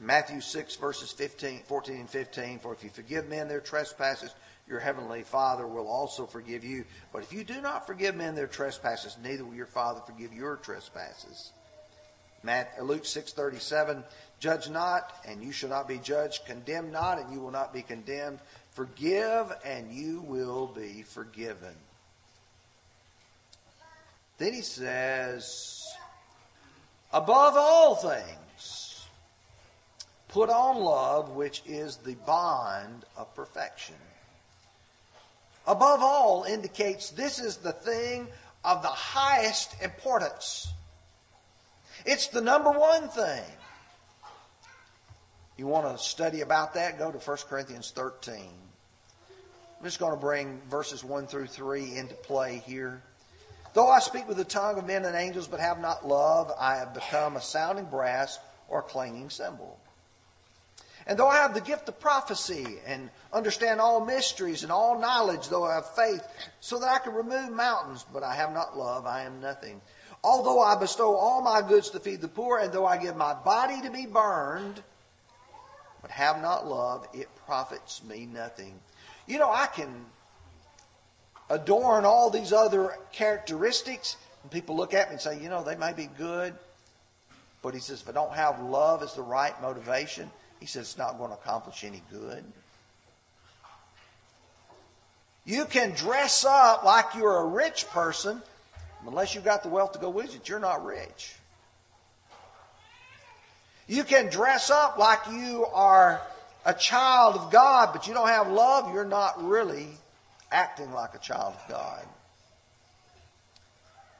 Matthew 0.00 0.40
6, 0.40 0.76
verses 0.76 1.10
15, 1.12 1.62
14 1.66 1.96
and 1.96 2.10
15, 2.10 2.58
For 2.60 2.72
if 2.72 2.84
you 2.84 2.90
forgive 2.90 3.28
men 3.28 3.48
their 3.48 3.60
trespasses, 3.60 4.32
your 4.68 4.78
heavenly 4.78 5.22
Father 5.22 5.66
will 5.66 5.88
also 5.88 6.26
forgive 6.26 6.64
you. 6.64 6.84
But 7.12 7.22
if 7.22 7.32
you 7.32 7.42
do 7.42 7.60
not 7.60 7.86
forgive 7.86 8.14
men 8.14 8.34
their 8.34 8.46
trespasses, 8.46 9.16
neither 9.22 9.44
will 9.44 9.54
your 9.54 9.66
Father 9.66 10.00
forgive 10.06 10.32
your 10.32 10.56
trespasses. 10.56 11.52
Uh, 12.46 12.64
Luke 12.80 13.04
6:37, 13.04 14.04
"Judge 14.38 14.68
not, 14.68 15.12
and 15.24 15.42
you 15.42 15.52
shall 15.52 15.70
not 15.70 15.88
be 15.88 15.98
judged; 15.98 16.44
condemn 16.46 16.90
not, 16.92 17.18
and 17.18 17.32
you 17.32 17.40
will 17.40 17.50
not 17.50 17.72
be 17.72 17.82
condemned; 17.82 18.40
forgive, 18.70 19.52
and 19.64 19.92
you 19.92 20.20
will 20.20 20.66
be 20.66 21.02
forgiven." 21.02 21.76
Then 24.38 24.52
he 24.52 24.62
says, 24.62 25.84
"Above 27.12 27.56
all 27.56 27.96
things, 27.96 29.06
put 30.28 30.48
on 30.48 30.76
love, 30.76 31.30
which 31.30 31.62
is 31.66 31.96
the 31.96 32.14
bond 32.14 33.04
of 33.16 33.34
perfection." 33.34 33.98
Above 35.66 36.00
all 36.02 36.44
indicates 36.44 37.10
this 37.10 37.38
is 37.38 37.58
the 37.58 37.72
thing 37.72 38.28
of 38.64 38.82
the 38.82 38.88
highest 38.88 39.74
importance. 39.82 40.68
It's 42.04 42.28
the 42.28 42.40
number 42.40 42.70
one 42.70 43.08
thing. 43.08 43.44
You 45.56 45.66
want 45.66 45.96
to 45.96 46.02
study 46.02 46.40
about 46.42 46.74
that? 46.74 46.98
Go 46.98 47.10
to 47.10 47.18
1 47.18 47.36
Corinthians 47.48 47.90
13. 47.90 48.34
I'm 49.78 49.84
just 49.84 49.98
going 49.98 50.12
to 50.12 50.20
bring 50.20 50.60
verses 50.70 51.02
1 51.02 51.26
through 51.26 51.46
3 51.46 51.96
into 51.96 52.14
play 52.14 52.62
here. 52.64 53.02
Though 53.74 53.88
I 53.88 53.98
speak 53.98 54.26
with 54.28 54.36
the 54.36 54.44
tongue 54.44 54.78
of 54.78 54.86
men 54.86 55.04
and 55.04 55.14
angels 55.14 55.46
but 55.46 55.60
have 55.60 55.80
not 55.80 56.06
love, 56.06 56.52
I 56.58 56.76
have 56.76 56.94
become 56.94 57.36
a 57.36 57.40
sounding 57.40 57.84
brass 57.84 58.38
or 58.68 58.80
a 58.80 58.82
clanging 58.82 59.30
cymbal. 59.30 59.78
And 61.06 61.18
though 61.18 61.28
I 61.28 61.36
have 61.36 61.54
the 61.54 61.60
gift 61.60 61.88
of 61.88 61.98
prophecy 61.98 62.78
and 62.86 63.08
understand 63.32 63.80
all 63.80 64.04
mysteries 64.04 64.62
and 64.62 64.70
all 64.70 65.00
knowledge, 65.00 65.48
though 65.48 65.64
I 65.64 65.76
have 65.76 65.94
faith, 65.94 66.22
so 66.60 66.78
that 66.78 66.88
I 66.88 66.98
can 66.98 67.14
remove 67.14 67.50
mountains, 67.50 68.04
but 68.12 68.22
I 68.22 68.34
have 68.34 68.52
not 68.52 68.76
love, 68.76 69.06
I 69.06 69.22
am 69.22 69.40
nothing. 69.40 69.80
Although 70.24 70.60
I 70.60 70.74
bestow 70.74 71.14
all 71.14 71.42
my 71.42 71.62
goods 71.62 71.90
to 71.90 72.00
feed 72.00 72.20
the 72.20 72.28
poor, 72.28 72.58
and 72.58 72.72
though 72.72 72.86
I 72.86 72.98
give 72.98 73.16
my 73.16 73.34
body 73.34 73.80
to 73.82 73.90
be 73.90 74.06
burned, 74.06 74.82
but 76.02 76.10
have 76.10 76.42
not 76.42 76.66
love, 76.66 77.06
it 77.14 77.28
profits 77.46 78.02
me 78.04 78.26
nothing. 78.26 78.74
You 79.26 79.38
know, 79.38 79.50
I 79.50 79.66
can 79.66 80.06
adorn 81.50 82.04
all 82.04 82.30
these 82.30 82.52
other 82.52 82.96
characteristics, 83.12 84.16
and 84.42 84.50
people 84.50 84.76
look 84.76 84.94
at 84.94 85.08
me 85.08 85.14
and 85.14 85.20
say, 85.20 85.40
you 85.40 85.48
know, 85.48 85.62
they 85.62 85.76
may 85.76 85.92
be 85.92 86.08
good, 86.18 86.54
but 87.62 87.74
he 87.74 87.80
says, 87.80 88.02
if 88.02 88.08
I 88.08 88.12
don't 88.12 88.32
have 88.32 88.60
love 88.60 89.02
as 89.02 89.14
the 89.14 89.22
right 89.22 89.60
motivation, 89.62 90.30
he 90.60 90.66
says 90.66 90.82
it's 90.82 90.98
not 90.98 91.18
going 91.18 91.30
to 91.30 91.36
accomplish 91.36 91.84
any 91.84 92.02
good. 92.10 92.44
You 95.44 95.64
can 95.64 95.92
dress 95.92 96.44
up 96.44 96.84
like 96.84 97.14
you're 97.14 97.38
a 97.38 97.46
rich 97.46 97.88
person, 97.88 98.42
unless 99.06 99.34
you've 99.34 99.44
got 99.44 99.62
the 99.62 99.68
wealth 99.68 99.92
to 99.92 99.98
go 99.98 100.10
with 100.10 100.34
it, 100.34 100.48
you're 100.48 100.58
not 100.58 100.84
rich. 100.84 101.34
You 103.86 104.04
can 104.04 104.28
dress 104.28 104.70
up 104.70 104.98
like 104.98 105.20
you 105.30 105.64
are 105.72 106.20
a 106.64 106.74
child 106.74 107.36
of 107.36 107.50
God, 107.50 107.90
but 107.92 108.06
you 108.06 108.14
don't 108.14 108.28
have 108.28 108.50
love, 108.50 108.92
you're 108.92 109.04
not 109.04 109.42
really 109.42 109.88
acting 110.52 110.92
like 110.92 111.14
a 111.14 111.18
child 111.18 111.54
of 111.54 111.68
God. 111.68 112.04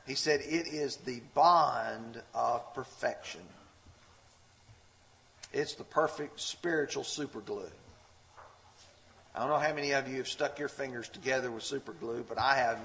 He 0.07 0.15
said 0.15 0.41
it 0.41 0.69
is 0.69 0.97
the 0.97 1.21
bond 1.35 2.23
of 2.35 2.75
perfection. 2.75 3.43
It's 5.53 5.75
the 5.75 5.85
perfect 5.85 6.41
spiritual 6.41 7.03
superglue. 7.03 7.71
I 9.35 9.41
don't 9.41 9.51
know 9.51 9.59
how 9.59 9.75
many 9.75 9.93
of 9.93 10.09
you 10.09 10.17
have 10.17 10.29
stuck 10.29 10.59
your 10.59 10.69
fingers 10.69 11.09
together 11.09 11.51
with 11.51 11.63
superglue, 11.63 12.25
but 12.27 12.39
I 12.39 12.57
have. 12.57 12.79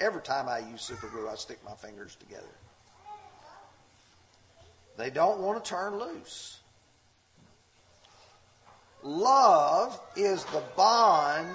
Every 0.00 0.22
time 0.22 0.48
I 0.48 0.58
use 0.58 0.88
superglue, 0.88 1.28
I 1.28 1.34
stick 1.34 1.58
my 1.64 1.74
fingers 1.74 2.16
together. 2.16 2.44
They 4.96 5.10
don't 5.10 5.40
want 5.40 5.62
to 5.62 5.68
turn 5.68 5.98
loose. 5.98 6.60
Love 9.02 9.98
is 10.16 10.44
the 10.46 10.62
bond 10.76 11.48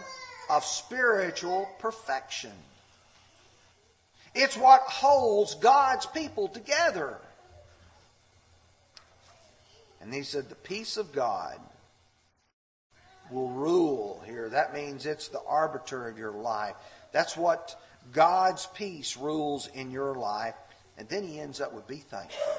of 0.49 0.63
spiritual 0.63 1.67
perfection. 1.79 2.53
It's 4.33 4.57
what 4.57 4.81
holds 4.81 5.55
God's 5.55 6.05
people 6.07 6.47
together. 6.47 7.17
And 10.01 10.13
he 10.13 10.23
said, 10.23 10.49
The 10.49 10.55
peace 10.55 10.97
of 10.97 11.13
God 11.13 11.59
will 13.29 13.49
rule 13.49 14.21
here. 14.25 14.49
That 14.49 14.73
means 14.73 15.05
it's 15.05 15.27
the 15.27 15.41
arbiter 15.47 16.07
of 16.07 16.17
your 16.17 16.31
life. 16.31 16.75
That's 17.11 17.37
what 17.37 17.79
God's 18.11 18.67
peace 18.73 19.17
rules 19.17 19.67
in 19.67 19.91
your 19.91 20.15
life. 20.15 20.55
And 20.97 21.07
then 21.09 21.27
he 21.27 21.39
ends 21.39 21.59
up 21.61 21.73
with 21.73 21.87
be 21.87 21.97
thankful. 21.97 22.53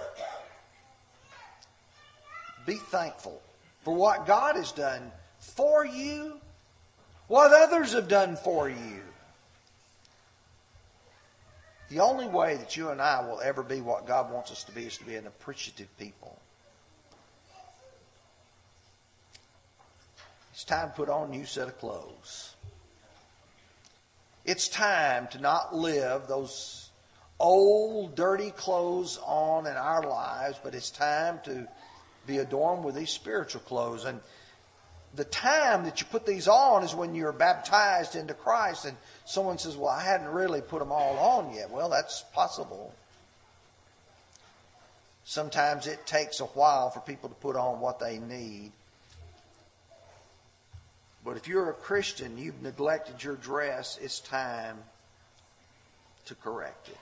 Be 2.66 2.76
thankful 2.76 3.40
for 3.82 3.94
what 3.94 4.26
God 4.26 4.56
has 4.56 4.72
done 4.72 5.12
for 5.38 5.84
you, 5.84 6.40
what 7.28 7.52
others 7.52 7.92
have 7.92 8.08
done 8.08 8.36
for 8.36 8.68
you. 8.68 9.02
The 11.90 12.00
only 12.00 12.26
way 12.26 12.56
that 12.56 12.76
you 12.76 12.88
and 12.88 13.00
I 13.00 13.24
will 13.24 13.40
ever 13.40 13.62
be 13.62 13.80
what 13.80 14.06
God 14.06 14.32
wants 14.32 14.50
us 14.50 14.64
to 14.64 14.72
be 14.72 14.86
is 14.86 14.96
to 14.98 15.04
be 15.04 15.14
an 15.16 15.26
appreciative 15.26 15.88
people. 15.98 16.38
It's 20.52 20.64
time 20.64 20.88
to 20.88 20.94
put 20.94 21.08
on 21.08 21.28
a 21.28 21.30
new 21.30 21.44
set 21.44 21.68
of 21.68 21.78
clothes. 21.78 22.54
It's 24.44 24.68
time 24.68 25.28
to 25.28 25.40
not 25.40 25.74
live 25.74 26.26
those 26.28 26.90
old, 27.40 28.14
dirty 28.14 28.50
clothes 28.50 29.18
on 29.24 29.66
in 29.66 29.74
our 29.74 30.02
lives, 30.06 30.58
but 30.62 30.74
it's 30.74 30.90
time 30.90 31.40
to 31.44 31.66
be 32.26 32.38
adorned 32.38 32.84
with 32.84 32.94
these 32.94 33.10
spiritual 33.10 33.62
clothes. 33.62 34.04
And 34.04 34.20
the 35.14 35.24
time 35.24 35.84
that 35.84 36.00
you 36.00 36.06
put 36.10 36.26
these 36.26 36.48
on 36.48 36.84
is 36.84 36.94
when 36.94 37.14
you're 37.14 37.32
baptized 37.32 38.16
into 38.16 38.34
Christ. 38.34 38.84
And 38.84 38.96
someone 39.24 39.58
says, 39.58 39.76
Well, 39.76 39.90
I 39.90 40.02
hadn't 40.02 40.28
really 40.28 40.60
put 40.60 40.80
them 40.80 40.92
all 40.92 41.18
on 41.18 41.54
yet. 41.54 41.70
Well, 41.70 41.88
that's 41.88 42.22
possible. 42.34 42.94
Sometimes 45.24 45.86
it 45.86 46.06
takes 46.06 46.40
a 46.40 46.46
while 46.46 46.90
for 46.90 47.00
people 47.00 47.30
to 47.30 47.34
put 47.36 47.56
on 47.56 47.80
what 47.80 47.98
they 47.98 48.18
need. 48.18 48.72
But 51.24 51.36
if 51.38 51.48
you're 51.48 51.70
a 51.70 51.74
Christian, 51.74 52.36
you've 52.36 52.60
neglected 52.62 53.24
your 53.24 53.36
dress, 53.36 53.98
it's 54.00 54.20
time 54.20 54.76
to 56.26 56.34
correct 56.34 56.88
it. 56.88 56.98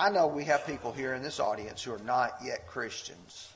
I 0.00 0.10
know 0.10 0.26
we 0.26 0.44
have 0.44 0.66
people 0.66 0.90
here 0.90 1.14
in 1.14 1.22
this 1.22 1.38
audience 1.38 1.84
who 1.84 1.94
are 1.94 2.00
not 2.00 2.38
yet 2.44 2.66
Christians. 2.66 3.52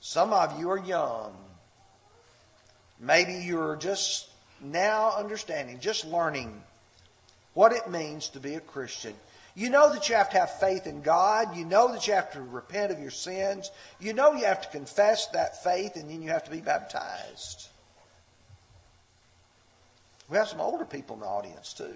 Some 0.00 0.32
of 0.32 0.58
you 0.58 0.70
are 0.70 0.78
young. 0.78 1.32
Maybe 2.98 3.34
you're 3.34 3.76
just 3.76 4.28
now 4.60 5.12
understanding, 5.16 5.78
just 5.78 6.04
learning 6.04 6.60
what 7.54 7.72
it 7.72 7.88
means 7.88 8.30
to 8.30 8.40
be 8.40 8.54
a 8.54 8.60
Christian. 8.60 9.14
You 9.56 9.70
know 9.70 9.90
that 9.90 10.10
you 10.10 10.14
have 10.14 10.28
to 10.30 10.38
have 10.38 10.60
faith 10.60 10.86
in 10.86 11.00
God. 11.00 11.56
You 11.56 11.64
know 11.64 11.90
that 11.90 12.06
you 12.06 12.12
have 12.12 12.30
to 12.32 12.42
repent 12.42 12.92
of 12.92 13.00
your 13.00 13.10
sins. 13.10 13.70
You 13.98 14.12
know 14.12 14.34
you 14.34 14.44
have 14.44 14.60
to 14.60 14.68
confess 14.68 15.28
that 15.28 15.64
faith 15.64 15.96
and 15.96 16.10
then 16.10 16.20
you 16.20 16.28
have 16.28 16.44
to 16.44 16.50
be 16.50 16.60
baptized. 16.60 17.68
We 20.28 20.36
have 20.36 20.48
some 20.48 20.60
older 20.60 20.84
people 20.84 21.14
in 21.14 21.20
the 21.20 21.26
audience 21.26 21.72
too 21.72 21.94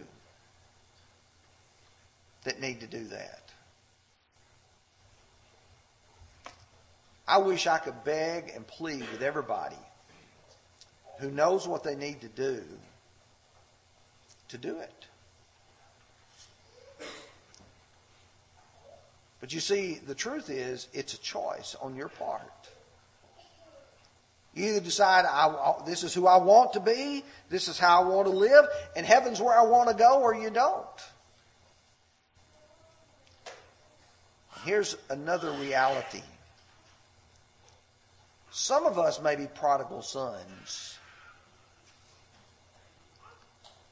that 2.44 2.62
need 2.62 2.81
to 2.81 2.87
do 2.87 3.05
that. 3.09 3.42
I 7.29 7.38
wish 7.38 7.66
I 7.66 7.77
could 7.77 8.03
beg 8.05 8.53
and 8.57 8.66
plead 8.66 9.03
with 9.12 9.23
everybody 9.23 9.77
who 11.18 11.31
knows 11.31 11.68
what 11.68 11.85
they 11.85 11.94
need 11.94 12.23
to 12.23 12.29
do 12.29 12.64
to 14.49 14.57
do 14.57 14.79
it. 14.79 15.07
But 19.50 19.54
you 19.56 19.60
see, 19.60 19.94
the 20.06 20.14
truth 20.14 20.48
is, 20.48 20.86
it's 20.92 21.14
a 21.14 21.18
choice 21.18 21.74
on 21.82 21.96
your 21.96 22.08
part. 22.08 22.68
You 24.54 24.66
either 24.66 24.78
decide, 24.78 25.24
I, 25.24 25.74
this 25.84 26.04
is 26.04 26.14
who 26.14 26.28
I 26.28 26.36
want 26.36 26.74
to 26.74 26.80
be, 26.80 27.24
this 27.48 27.66
is 27.66 27.76
how 27.76 28.00
I 28.00 28.06
want 28.06 28.28
to 28.28 28.32
live, 28.32 28.66
and 28.94 29.04
heaven's 29.04 29.40
where 29.40 29.58
I 29.58 29.64
want 29.64 29.88
to 29.88 29.96
go, 29.96 30.22
or 30.22 30.36
you 30.36 30.50
don't. 30.50 30.86
Here's 34.64 34.96
another 35.08 35.50
reality. 35.50 36.22
Some 38.52 38.86
of 38.86 39.00
us 39.00 39.20
may 39.20 39.34
be 39.34 39.48
prodigal 39.48 40.02
sons. 40.02 40.96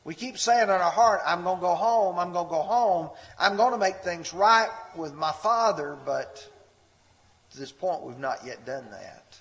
We 0.09 0.15
keep 0.15 0.39
saying 0.39 0.63
in 0.63 0.71
our 0.71 0.91
heart, 0.91 1.21
I'm 1.27 1.43
going 1.43 1.59
to 1.59 1.61
go 1.61 1.75
home, 1.75 2.19
I'm 2.19 2.33
going 2.33 2.47
to 2.47 2.51
go 2.51 2.63
home, 2.63 3.11
I'm 3.39 3.59
going 3.59 3.73
to 3.73 3.79
make 3.79 3.97
things 3.97 4.33
right 4.33 4.71
with 4.97 5.13
my 5.13 5.33
father, 5.33 5.99
but 6.07 6.49
to 7.51 7.59
this 7.59 7.73
point 7.73 8.05
we've 8.05 8.19
not 8.19 8.39
yet 8.43 8.65
done 8.65 8.87
that. 8.91 9.39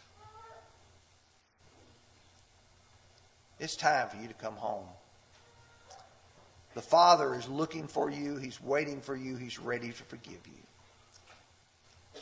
It's 3.61 3.77
time 3.77 4.09
for 4.09 4.17
you 4.17 4.27
to 4.27 4.33
come 4.33 4.55
home. 4.55 4.83
The 6.73 6.81
Father 6.81 7.33
is 7.35 7.47
looking 7.47 7.87
for 7.87 8.11
you. 8.11 8.35
He's 8.35 8.61
waiting 8.61 8.99
for 8.99 9.15
you. 9.15 9.37
He's 9.37 9.59
ready 9.59 9.87
to 9.87 10.03
forgive 10.03 10.45
you. 10.45 12.21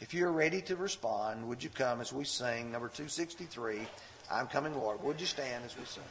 If 0.00 0.12
you're 0.12 0.30
ready 0.30 0.60
to 0.60 0.76
respond, 0.76 1.48
would 1.48 1.64
you 1.64 1.70
come 1.70 2.02
as 2.02 2.12
we 2.12 2.24
sing 2.24 2.70
number 2.70 2.88
263, 2.88 3.78
I'm 4.30 4.46
Coming 4.46 4.78
Lord? 4.78 5.02
Would 5.04 5.22
you 5.22 5.26
stand 5.26 5.64
as 5.64 5.74
we 5.74 5.86
sing? 5.86 6.02